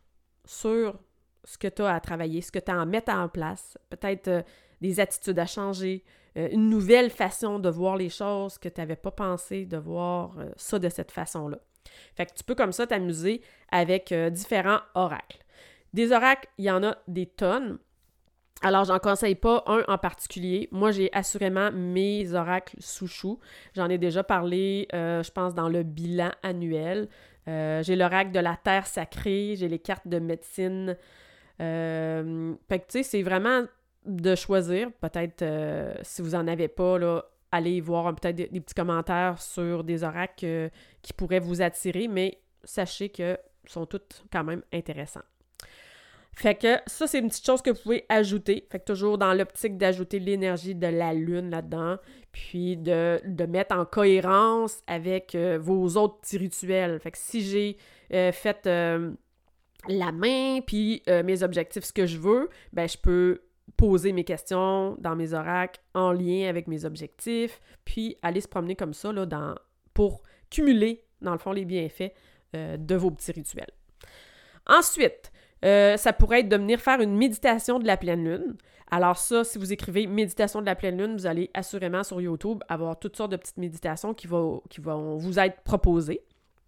sur 0.46 0.98
ce 1.44 1.58
que 1.58 1.68
tu 1.68 1.82
as 1.82 1.94
à 1.94 2.00
travailler, 2.00 2.42
ce 2.42 2.52
que 2.52 2.60
tu 2.60 2.72
as 2.72 2.80
à 2.80 2.86
mettre 2.86 3.12
en 3.12 3.28
place, 3.28 3.78
peut-être 3.90 4.28
euh, 4.28 4.42
des 4.82 5.00
attitudes 5.00 5.40
à 5.40 5.46
changer, 5.46 6.04
euh, 6.38 6.50
une 6.52 6.70
nouvelle 6.70 7.10
façon 7.10 7.60
de 7.60 7.70
voir 7.70 7.98
les 7.98 8.10
choses 8.10 8.58
que 8.58 8.70
tu 8.70 8.80
n'avais 8.80 8.96
pas 8.96 9.12
pensé 9.12 9.66
de 9.66 9.78
voir 9.78 10.38
euh, 10.40 10.50
ça 10.56 10.80
de 10.80 10.90
cette 10.90 11.12
façon-là. 11.12 11.58
Fait 12.16 12.26
que 12.26 12.34
tu 12.34 12.44
peux 12.44 12.56
comme 12.56 12.72
ça 12.72 12.88
t'amuser 12.88 13.42
avec 13.70 14.14
différents 14.32 14.80
oracles. 14.96 15.40
Des 15.94 16.12
oracles, 16.14 16.48
il 16.58 16.66
y 16.66 16.72
en 16.72 16.82
a 16.82 16.98
des 17.08 17.26
tonnes. 17.26 17.78
Alors, 18.62 18.86
j'en 18.86 19.00
conseille 19.00 19.36
pas 19.36 19.64
un 19.68 19.84
en 19.90 19.98
particulier. 19.98 20.70
Moi, 20.72 20.92
j'ai 20.92 21.12
assurément 21.12 21.72
mes 21.74 22.34
oracles 22.34 22.78
sous 22.80 23.08
chou. 23.08 23.40
J'en 23.76 23.90
ai 23.90 23.98
déjà 23.98 24.24
parlé, 24.24 24.88
je 24.94 25.30
pense, 25.32 25.54
dans 25.54 25.68
le 25.68 25.84
bilan 25.84 26.32
annuel. 26.42 27.10
j'ai 27.46 27.96
l'oracle 27.98 28.32
de 28.32 28.40
la 28.40 28.56
terre 28.56 28.88
sacrée, 28.88 29.56
j'ai 29.58 29.68
les 29.68 29.80
cartes 29.80 30.08
de 30.08 30.20
médecine 30.20 30.96
euh, 31.62 32.56
fait 32.68 32.80
que, 32.80 32.86
tu 32.86 32.92
sais, 32.92 33.04
c'est 33.04 33.22
vraiment 33.22 33.64
de 34.06 34.36
choisir. 34.36 34.92
Peut-être, 34.94 35.42
euh, 35.42 35.94
si 36.02 36.22
vous 36.22 36.32
n'en 36.32 36.48
avez 36.48 36.68
pas, 36.68 37.24
allez 37.52 37.82
voir 37.82 38.14
peut-être 38.16 38.36
des, 38.36 38.60
petits 38.60 38.74
commentaires 38.74 39.42
sur 39.42 39.84
des 39.84 40.04
oracles 40.04 40.46
euh, 40.46 40.70
qui 41.02 41.14
pourraient 41.14 41.40
vous 41.40 41.62
attirer, 41.62 42.08
mais 42.08 42.40
sachez 42.64 43.10
que 43.10 43.38
sont 43.66 43.86
toutes 43.86 44.26
quand 44.32 44.44
même 44.44 44.62
intéressants. 44.74 45.22
Fait 46.36 46.56
que 46.56 46.78
ça, 46.88 47.06
c'est 47.06 47.20
une 47.20 47.30
petite 47.30 47.46
chose 47.46 47.62
que 47.62 47.70
vous 47.70 47.80
pouvez 47.80 48.06
ajouter. 48.10 48.68
Fait 48.72 48.80
que 48.80 48.86
toujours 48.86 49.20
dans 49.20 49.36
l'optique 49.36 49.78
d'ajouter 49.78 50.18
l'énergie 50.18 50.74
de 50.74 50.88
la 50.88 51.14
lune 51.14 51.52
là-dedans, 51.52 51.98
puis 52.32 52.76
de, 52.76 53.22
mettre 53.48 53.76
en 53.76 53.86
cohérence 53.86 54.82
avec 54.88 55.38
vos 55.60 55.96
autres 55.96 56.20
petits 56.22 56.40
rituels. 56.40 57.00
Fait 57.00 57.12
que 57.12 57.20
si 57.20 57.42
j'ai 57.42 57.78
fait 58.32 58.68
la 59.88 60.12
main, 60.12 60.60
puis 60.62 61.04
euh, 61.10 61.24
mes 61.24 61.44
objectifs, 61.44 61.84
ce 61.84 61.94
que 61.94 62.06
je 62.06 62.18
veux, 62.18 62.50
ben 62.72 62.88
je 62.88 62.98
peux 62.98 63.42
poser 63.78 64.14
mes 64.14 64.24
questions 64.24 64.96
dans 65.00 65.16
mes 65.16 65.34
oracles 65.34 65.82
en 65.94 66.12
lien 66.12 66.48
avec 66.50 66.68
mes 66.68 66.86
objectifs, 66.86 67.60
puis 67.86 68.18
aller 68.22 68.42
se 68.42 68.48
promener 68.48 68.76
comme 68.76 68.94
ça 68.94 69.12
dans, 69.14 69.56
pour 69.94 70.24
cumuler, 70.50 71.04
dans 71.22 71.32
le 71.32 71.38
fond, 71.38 71.52
les 71.52 71.66
bienfaits 71.66 72.14
de 72.54 72.96
vos 72.96 73.10
petits 73.10 73.32
rituels. 73.32 73.72
Ensuite, 74.68 75.32
ça 75.64 76.14
pourrait 76.14 76.42
être 76.42 76.50
de 76.50 76.58
venir 76.58 76.80
faire 76.80 77.02
une 77.02 77.16
méditation 77.16 77.80
de 77.80 77.88
la 77.88 77.98
pleine 77.98 78.24
lune. 78.24 78.56
Alors 78.92 79.18
ça, 79.18 79.44
si 79.44 79.58
vous 79.58 79.74
écrivez 79.74 80.06
méditation 80.06 80.62
de 80.62 80.68
la 80.68 80.76
pleine 80.76 80.98
lune, 80.98 81.14
vous 81.14 81.26
allez 81.26 81.50
assurément 81.54 82.04
sur 82.04 82.22
YouTube 82.22 82.62
avoir 82.70 83.00
toutes 83.00 83.16
sortes 83.16 83.32
de 83.32 83.38
petites 83.38 83.58
méditations 83.58 84.14
qui 84.14 84.28
vont 84.28 84.62
vous 85.18 85.40
être 85.40 85.62
proposées. 85.62 86.22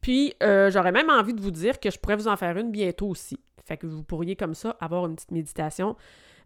Puis 0.05 0.35
euh, 0.43 0.69
j'aurais 0.69 0.91
même 0.91 1.09
envie 1.09 1.33
de 1.33 1.41
vous 1.41 1.49
dire 1.49 1.79
que 1.79 1.89
je 1.89 1.97
pourrais 1.97 2.15
vous 2.15 2.27
en 2.27 2.37
faire 2.37 2.55
une 2.59 2.69
bientôt 2.69 3.07
aussi. 3.07 3.39
Fait 3.65 3.75
que 3.75 3.87
vous 3.87 4.03
pourriez 4.03 4.35
comme 4.35 4.53
ça 4.53 4.77
avoir 4.79 5.07
une 5.07 5.15
petite 5.15 5.31
méditation 5.31 5.95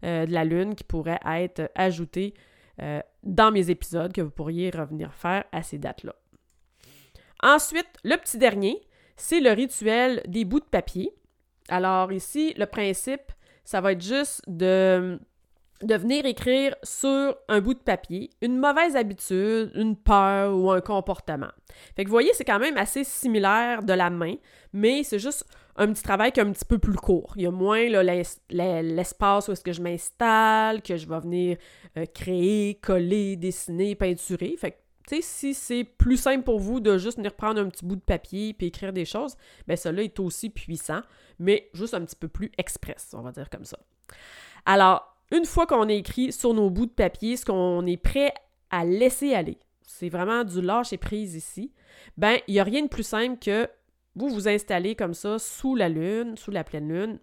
euh, 0.02 0.24
de 0.24 0.32
la 0.32 0.46
lune 0.46 0.74
qui 0.74 0.82
pourrait 0.82 1.20
être 1.26 1.70
ajoutée 1.74 2.32
euh, 2.80 3.02
dans 3.22 3.52
mes 3.52 3.68
épisodes 3.68 4.14
que 4.14 4.22
vous 4.22 4.30
pourriez 4.30 4.70
revenir 4.70 5.12
faire 5.12 5.44
à 5.52 5.62
ces 5.62 5.76
dates-là. 5.76 6.14
Ensuite, 7.42 7.90
le 8.02 8.16
petit 8.16 8.38
dernier, 8.38 8.80
c'est 9.18 9.40
le 9.40 9.50
rituel 9.50 10.22
des 10.26 10.46
bouts 10.46 10.60
de 10.60 10.64
papier. 10.64 11.12
Alors 11.68 12.12
ici, 12.12 12.54
le 12.56 12.64
principe, 12.64 13.30
ça 13.62 13.82
va 13.82 13.92
être 13.92 14.02
juste 14.02 14.40
de 14.46 15.20
de 15.82 15.94
venir 15.94 16.26
écrire 16.26 16.74
sur 16.82 17.36
un 17.48 17.60
bout 17.60 17.74
de 17.74 17.78
papier 17.80 18.30
une 18.42 18.58
mauvaise 18.58 18.96
habitude, 18.96 19.70
une 19.74 19.96
peur 19.96 20.56
ou 20.56 20.70
un 20.70 20.80
comportement. 20.80 21.50
Fait 21.96 22.04
que 22.04 22.08
vous 22.08 22.14
voyez, 22.14 22.32
c'est 22.34 22.44
quand 22.44 22.58
même 22.58 22.76
assez 22.76 23.04
similaire 23.04 23.82
de 23.82 23.92
la 23.92 24.10
main, 24.10 24.34
mais 24.72 25.02
c'est 25.02 25.18
juste 25.18 25.44
un 25.76 25.92
petit 25.92 26.02
travail 26.02 26.32
qui 26.32 26.40
est 26.40 26.42
un 26.42 26.52
petit 26.52 26.64
peu 26.64 26.78
plus 26.78 26.96
court. 26.96 27.32
Il 27.36 27.42
y 27.42 27.46
a 27.46 27.50
moins 27.50 27.86
l'espace 28.50 29.48
où 29.48 29.52
est-ce 29.52 29.64
que 29.64 29.72
je 29.72 29.80
m'installe, 29.80 30.82
que 30.82 30.96
je 30.96 31.08
vais 31.08 31.20
venir 31.20 31.56
euh, 31.96 32.04
créer, 32.12 32.74
coller, 32.74 33.36
dessiner, 33.36 33.94
peinturer. 33.94 34.56
Fait 34.58 34.72
que, 34.72 34.76
tu 35.08 35.16
sais, 35.16 35.22
si 35.22 35.54
c'est 35.54 35.84
plus 35.84 36.18
simple 36.18 36.44
pour 36.44 36.58
vous 36.58 36.80
de 36.80 36.98
juste 36.98 37.16
venir 37.16 37.34
prendre 37.34 37.60
un 37.60 37.68
petit 37.68 37.84
bout 37.84 37.96
de 37.96 38.02
papier 38.02 38.54
et 38.58 38.66
écrire 38.66 38.92
des 38.92 39.06
choses, 39.06 39.36
ben 39.66 39.76
celui-là 39.76 40.02
est 40.02 40.20
aussi 40.20 40.50
puissant, 40.50 41.00
mais 41.38 41.70
juste 41.72 41.94
un 41.94 42.04
petit 42.04 42.16
peu 42.16 42.28
plus 42.28 42.52
express, 42.58 43.12
on 43.14 43.22
va 43.22 43.32
dire 43.32 43.48
comme 43.48 43.64
ça. 43.64 43.78
Alors, 44.66 45.09
une 45.30 45.44
fois 45.44 45.66
qu'on 45.66 45.88
a 45.88 45.92
écrit 45.92 46.32
sur 46.32 46.54
nos 46.54 46.70
bouts 46.70 46.86
de 46.86 46.92
papier 46.92 47.36
ce 47.36 47.44
qu'on 47.44 47.86
est 47.86 47.96
prêt 47.96 48.32
à 48.70 48.84
laisser 48.84 49.34
aller, 49.34 49.58
c'est 49.82 50.08
vraiment 50.08 50.44
du 50.44 50.60
lâcher 50.60 50.96
prise 50.96 51.34
ici, 51.34 51.72
ben, 52.16 52.38
il 52.48 52.54
n'y 52.54 52.60
a 52.60 52.64
rien 52.64 52.82
de 52.82 52.88
plus 52.88 53.02
simple 53.02 53.38
que 53.38 53.68
vous 54.14 54.28
vous 54.28 54.48
installez 54.48 54.94
comme 54.94 55.14
ça 55.14 55.38
sous 55.38 55.74
la 55.76 55.88
lune, 55.88 56.36
sous 56.36 56.50
la 56.50 56.64
pleine 56.64 56.88
lune, 56.88 57.18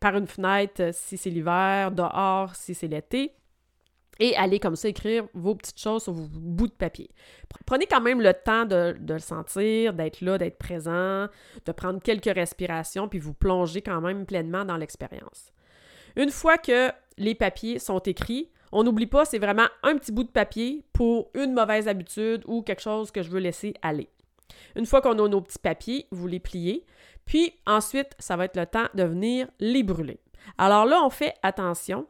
par 0.00 0.16
une 0.16 0.26
fenêtre 0.26 0.90
si 0.92 1.16
c'est 1.16 1.30
l'hiver, 1.30 1.92
dehors 1.92 2.54
si 2.54 2.74
c'est 2.74 2.88
l'été, 2.88 3.34
et 4.20 4.36
allez 4.36 4.60
comme 4.60 4.76
ça 4.76 4.88
écrire 4.88 5.26
vos 5.34 5.54
petites 5.54 5.80
choses 5.80 6.04
sur 6.04 6.12
vos 6.12 6.28
bouts 6.28 6.68
de 6.68 6.72
papier. 6.72 7.10
Prenez 7.66 7.86
quand 7.86 8.00
même 8.00 8.20
le 8.20 8.34
temps 8.34 8.66
de, 8.66 8.96
de 8.98 9.14
le 9.14 9.20
sentir, 9.20 9.94
d'être 9.94 10.20
là, 10.20 10.38
d'être 10.38 10.58
présent, 10.58 11.28
de 11.64 11.72
prendre 11.72 12.00
quelques 12.00 12.32
respirations, 12.32 13.08
puis 13.08 13.18
vous 13.18 13.34
plongez 13.34 13.82
quand 13.82 14.00
même 14.00 14.26
pleinement 14.26 14.64
dans 14.64 14.76
l'expérience. 14.76 15.52
Une 16.16 16.30
fois 16.30 16.58
que 16.58 16.90
les 17.18 17.34
papiers 17.34 17.78
sont 17.78 18.00
écrits, 18.00 18.50
on 18.72 18.84
n'oublie 18.84 19.06
pas, 19.06 19.24
c'est 19.24 19.38
vraiment 19.38 19.66
un 19.82 19.96
petit 19.96 20.12
bout 20.12 20.24
de 20.24 20.30
papier 20.30 20.82
pour 20.92 21.30
une 21.34 21.52
mauvaise 21.52 21.88
habitude 21.88 22.42
ou 22.46 22.62
quelque 22.62 22.80
chose 22.80 23.10
que 23.10 23.22
je 23.22 23.30
veux 23.30 23.40
laisser 23.40 23.74
aller. 23.82 24.08
Une 24.76 24.86
fois 24.86 25.00
qu'on 25.00 25.18
a 25.18 25.28
nos 25.28 25.40
petits 25.40 25.58
papiers, 25.58 26.06
vous 26.10 26.26
les 26.26 26.40
pliez, 26.40 26.86
puis 27.26 27.52
ensuite, 27.66 28.12
ça 28.18 28.36
va 28.36 28.46
être 28.46 28.56
le 28.56 28.66
temps 28.66 28.86
de 28.94 29.04
venir 29.04 29.48
les 29.60 29.82
brûler. 29.82 30.20
Alors 30.58 30.86
là, 30.86 31.00
on 31.04 31.10
fait 31.10 31.34
attention. 31.42 32.06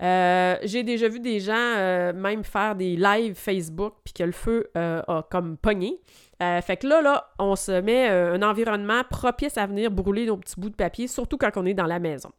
Euh, 0.00 0.56
j'ai 0.62 0.84
déjà 0.84 1.08
vu 1.08 1.20
des 1.20 1.40
gens 1.40 1.54
euh, 1.56 2.12
même 2.12 2.44
faire 2.44 2.76
des 2.76 2.96
lives 2.96 3.34
Facebook 3.34 3.94
puis 4.04 4.14
que 4.14 4.22
le 4.22 4.32
feu 4.32 4.70
euh, 4.76 5.02
a 5.06 5.26
comme 5.28 5.56
pogné. 5.56 6.00
Fait 6.38 6.76
que 6.76 6.86
là, 6.86 7.02
là, 7.02 7.30
on 7.38 7.56
se 7.56 7.80
met 7.80 8.08
un 8.08 8.42
environnement 8.42 9.02
propice 9.08 9.58
à 9.58 9.66
venir 9.66 9.90
brûler 9.90 10.26
nos 10.26 10.36
petits 10.36 10.58
bouts 10.58 10.70
de 10.70 10.76
papier, 10.76 11.08
surtout 11.08 11.36
quand 11.36 11.50
on 11.56 11.66
est 11.66 11.74
dans 11.74 11.86
la 11.86 11.98
maison. 11.98 12.30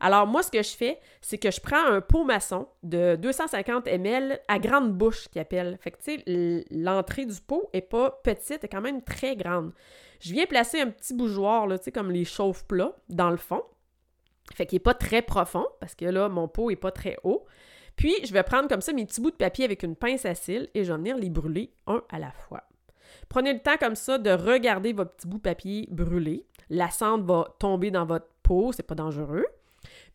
Alors, 0.00 0.26
moi, 0.26 0.42
ce 0.42 0.50
que 0.50 0.62
je 0.62 0.76
fais, 0.76 0.98
c'est 1.20 1.38
que 1.38 1.50
je 1.50 1.60
prends 1.60 1.84
un 1.86 2.00
pot 2.00 2.24
maçon 2.24 2.68
de 2.82 3.16
250 3.16 3.86
ml 3.86 4.40
à 4.48 4.58
grande 4.58 4.92
bouche, 4.92 5.28
qui 5.28 5.38
appelle. 5.38 5.78
Fait 5.80 5.90
que, 5.90 5.98
tu 5.98 6.22
sais, 6.24 6.64
l'entrée 6.70 7.26
du 7.26 7.40
pot 7.40 7.68
est 7.72 7.82
pas 7.82 8.20
petite, 8.22 8.64
est 8.64 8.68
quand 8.68 8.80
même 8.80 9.02
très 9.02 9.36
grande. 9.36 9.72
Je 10.20 10.32
viens 10.32 10.46
placer 10.46 10.80
un 10.80 10.90
petit 10.90 11.14
bougeoir, 11.14 11.66
là, 11.66 11.78
tu 11.78 11.84
sais, 11.84 11.92
comme 11.92 12.10
les 12.10 12.24
chauffe-plats, 12.24 12.96
dans 13.08 13.30
le 13.30 13.36
fond. 13.36 13.62
Fait 14.54 14.66
qu'il 14.66 14.76
n'est 14.76 14.80
pas 14.80 14.94
très 14.94 15.22
profond, 15.22 15.66
parce 15.80 15.94
que 15.94 16.06
là, 16.06 16.28
mon 16.28 16.48
pot 16.48 16.70
est 16.70 16.76
pas 16.76 16.90
très 16.90 17.18
haut. 17.22 17.44
Puis, 17.96 18.14
je 18.24 18.32
vais 18.32 18.42
prendre 18.42 18.68
comme 18.68 18.80
ça 18.80 18.92
mes 18.92 19.04
petits 19.04 19.20
bouts 19.20 19.30
de 19.30 19.36
papier 19.36 19.64
avec 19.64 19.82
une 19.82 19.96
pince 19.96 20.24
à 20.24 20.34
cils 20.34 20.68
et 20.74 20.84
je 20.84 20.92
vais 20.92 20.98
venir 20.98 21.16
les 21.16 21.30
brûler 21.30 21.72
un 21.86 22.02
à 22.10 22.18
la 22.18 22.30
fois. 22.30 22.62
Prenez 23.28 23.52
le 23.52 23.60
temps 23.60 23.76
comme 23.78 23.94
ça 23.94 24.18
de 24.18 24.30
regarder 24.30 24.92
votre 24.92 25.12
petit 25.12 25.26
bout 25.26 25.38
de 25.38 25.42
papier 25.42 25.88
brûler. 25.90 26.46
La 26.70 26.90
cendre 26.90 27.24
va 27.24 27.54
tomber 27.58 27.90
dans 27.90 28.04
votre 28.04 28.28
pot, 28.42 28.72
c'est 28.72 28.82
pas 28.82 28.94
dangereux. 28.94 29.46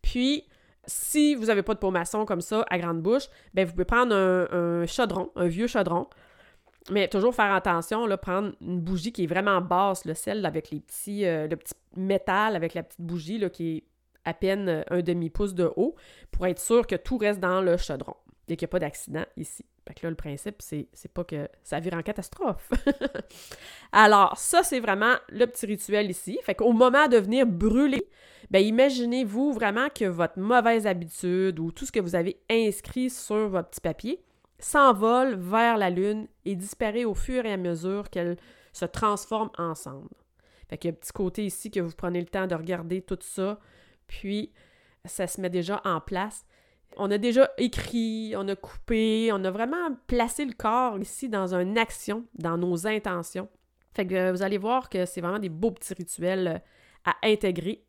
Puis, 0.02 0.46
si 0.86 1.36
vous 1.36 1.46
n'avez 1.46 1.64
pas 1.64 1.74
de 1.74 1.80
peau 1.80 1.92
maçon 1.92 2.26
comme 2.26 2.42
ça, 2.42 2.66
à 2.70 2.78
grande 2.78 3.02
bouche, 3.02 3.30
ben 3.54 3.66
vous 3.66 3.72
pouvez 3.72 3.86
prendre 3.86 4.16
un, 4.16 4.86
chaudron, 4.86 5.32
un 5.36 5.48
vieux 5.48 5.68
chaudron. 5.68 6.08
Mais 6.92 7.08
toujours 7.08 7.34
faire 7.34 7.54
attention, 7.54 8.06
là, 8.06 8.18
prendre 8.18 8.52
une 8.60 8.82
bougie 8.82 9.14
qui 9.14 9.24
est 9.24 9.28
vraiment 9.28 9.62
basse, 9.62 10.04
le 10.04 10.14
sel 10.14 10.46
avec 10.46 10.70
les 10.70 10.82
petits, 10.82 11.26
euh, 11.26 11.48
le 11.48 11.56
petit 11.56 11.76
métal 11.96 12.58
avec 12.58 12.74
la 12.74 12.84
petite 12.84 13.00
bougie 13.00 13.38
là, 13.38 13.50
qui 13.50 13.78
est 13.78 13.84
à 14.26 14.34
peine 14.34 14.84
un 14.90 15.02
demi-pouce 15.02 15.54
de 15.54 15.72
haut, 15.78 15.96
pour 16.32 16.46
être 16.46 16.60
sûr 16.60 16.86
que 16.86 16.96
tout 16.96 17.18
reste 17.18 17.40
dans 17.40 17.62
le 17.62 17.78
chaudron 17.78 18.16
et 18.48 18.56
qu'il 18.56 18.66
n'y 18.66 18.70
a 18.70 18.72
pas 18.72 18.80
d'accident 18.80 19.26
ici. 19.38 19.66
Fait 19.88 19.94
que 19.94 20.06
là, 20.06 20.10
le 20.10 20.16
principe, 20.16 20.62
c'est, 20.62 20.88
pas 21.14 21.24
que 21.24 21.50
ça 21.64 21.80
vire 21.80 21.94
en 21.94 22.02
catastrophe. 22.02 22.72
Alors, 23.92 24.38
ça, 24.38 24.64
c'est 24.64 24.80
vraiment 24.80 25.16
le 25.30 25.46
petit 25.46 25.66
rituel 25.66 26.10
ici. 26.10 26.40
Fait 26.44 26.56
qu'au 26.56 26.72
moment 26.72 27.08
de 27.08 27.18
venir 27.18 27.46
brûler, 27.46 28.10
ben 28.50 28.60
imaginez-vous 28.60 29.54
vraiment 29.54 29.90
que 29.90 30.06
votre 30.06 30.40
mauvaise 30.40 30.88
habitude 30.88 31.60
ou 31.60 31.72
tout 31.72 31.86
ce 31.86 31.92
que 31.92 32.00
vous 32.00 32.16
avez 32.16 32.38
inscrit 32.50 33.10
sur 33.10 33.50
votre 33.50 33.70
petit 33.70 33.82
papier 33.82 34.24
s'envole 34.60 35.36
vers 35.36 35.78
la 35.78 35.90
Lune 35.90 36.28
et 36.46 36.56
disparaît 36.56 37.06
au 37.06 37.14
fur 37.14 37.46
et 37.46 37.52
à 37.52 37.58
mesure 37.58 38.10
qu'elle 38.10 38.38
se 38.72 38.86
transforme 38.86 39.50
ensemble. 39.58 40.10
Fait 40.70 40.78
qu'il 40.78 40.90
y 40.90 40.94
a 40.94 40.96
un 40.96 41.00
petit 41.00 41.12
côté 41.12 41.46
ici 41.46 41.70
que 41.70 41.82
vous 41.82 41.94
prenez 41.96 42.22
le 42.22 42.28
temps 42.28 42.48
de 42.48 42.56
regarder 42.56 43.02
tout 43.02 43.20
ça, 43.22 43.60
puis 44.08 44.54
ça 45.06 45.28
se 45.28 45.42
met 45.42 45.50
déjà 45.50 45.82
en 45.84 46.00
place. 46.00 46.46
On 46.98 47.10
a 47.12 47.18
déjà 47.18 47.50
écrit, 47.58 48.34
on 48.38 48.48
a 48.48 48.56
coupé, 48.56 49.32
on 49.34 49.44
a 49.44 49.52
vraiment 49.52 49.96
placé 50.08 50.46
le 50.46 50.54
corps 50.54 51.00
ici 51.00 51.30
dans 51.30 51.56
une 51.56 51.78
action, 51.78 52.26
dans 52.36 52.58
nos 52.58 52.88
intentions. 52.88 53.50
Fait 53.96 54.06
que 54.06 54.32
vous 54.32 54.42
allez 54.42 54.58
voir 54.58 54.90
que 54.90 55.06
c'est 55.06 55.22
vraiment 55.22 55.40
des 55.40 55.50
beaux 55.50 55.72
petits 55.72 55.94
rituels 55.94 56.62
à 57.06 57.16
intégrer. 57.24 57.84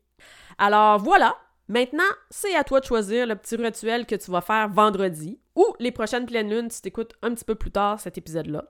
Alors 0.57 0.99
voilà, 0.99 1.35
maintenant, 1.67 2.03
c'est 2.29 2.55
à 2.55 2.63
toi 2.63 2.79
de 2.79 2.85
choisir 2.85 3.27
le 3.27 3.35
petit 3.35 3.55
rituel 3.55 4.05
que 4.05 4.15
tu 4.15 4.31
vas 4.31 4.41
faire 4.41 4.69
vendredi 4.69 5.39
ou 5.55 5.65
les 5.79 5.91
prochaines 5.91 6.25
pleines 6.25 6.49
lunes 6.49 6.69
si 6.69 6.81
tu 6.81 6.89
écoutes 6.89 7.13
un 7.21 7.33
petit 7.33 7.45
peu 7.45 7.55
plus 7.55 7.71
tard 7.71 7.99
cet 7.99 8.17
épisode-là. 8.17 8.65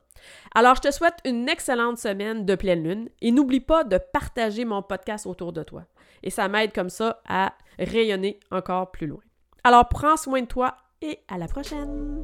Alors, 0.53 0.75
je 0.75 0.81
te 0.81 0.91
souhaite 0.91 1.17
une 1.25 1.49
excellente 1.49 1.97
semaine 1.97 2.45
de 2.45 2.55
pleine 2.55 2.83
lune 2.83 3.09
et 3.21 3.31
n'oublie 3.31 3.59
pas 3.59 3.83
de 3.83 3.97
partager 3.97 4.65
mon 4.65 4.81
podcast 4.81 5.25
autour 5.25 5.51
de 5.51 5.63
toi. 5.63 5.85
Et 6.23 6.29
ça 6.29 6.47
m'aide 6.47 6.73
comme 6.73 6.89
ça 6.89 7.21
à 7.27 7.53
rayonner 7.77 8.39
encore 8.51 8.91
plus 8.91 9.07
loin. 9.07 9.21
Alors 9.65 9.89
prends 9.89 10.15
soin 10.15 10.41
de 10.41 10.45
toi 10.45 10.77
et 11.01 11.21
à 11.27 11.39
la 11.39 11.47
prochaine! 11.47 12.23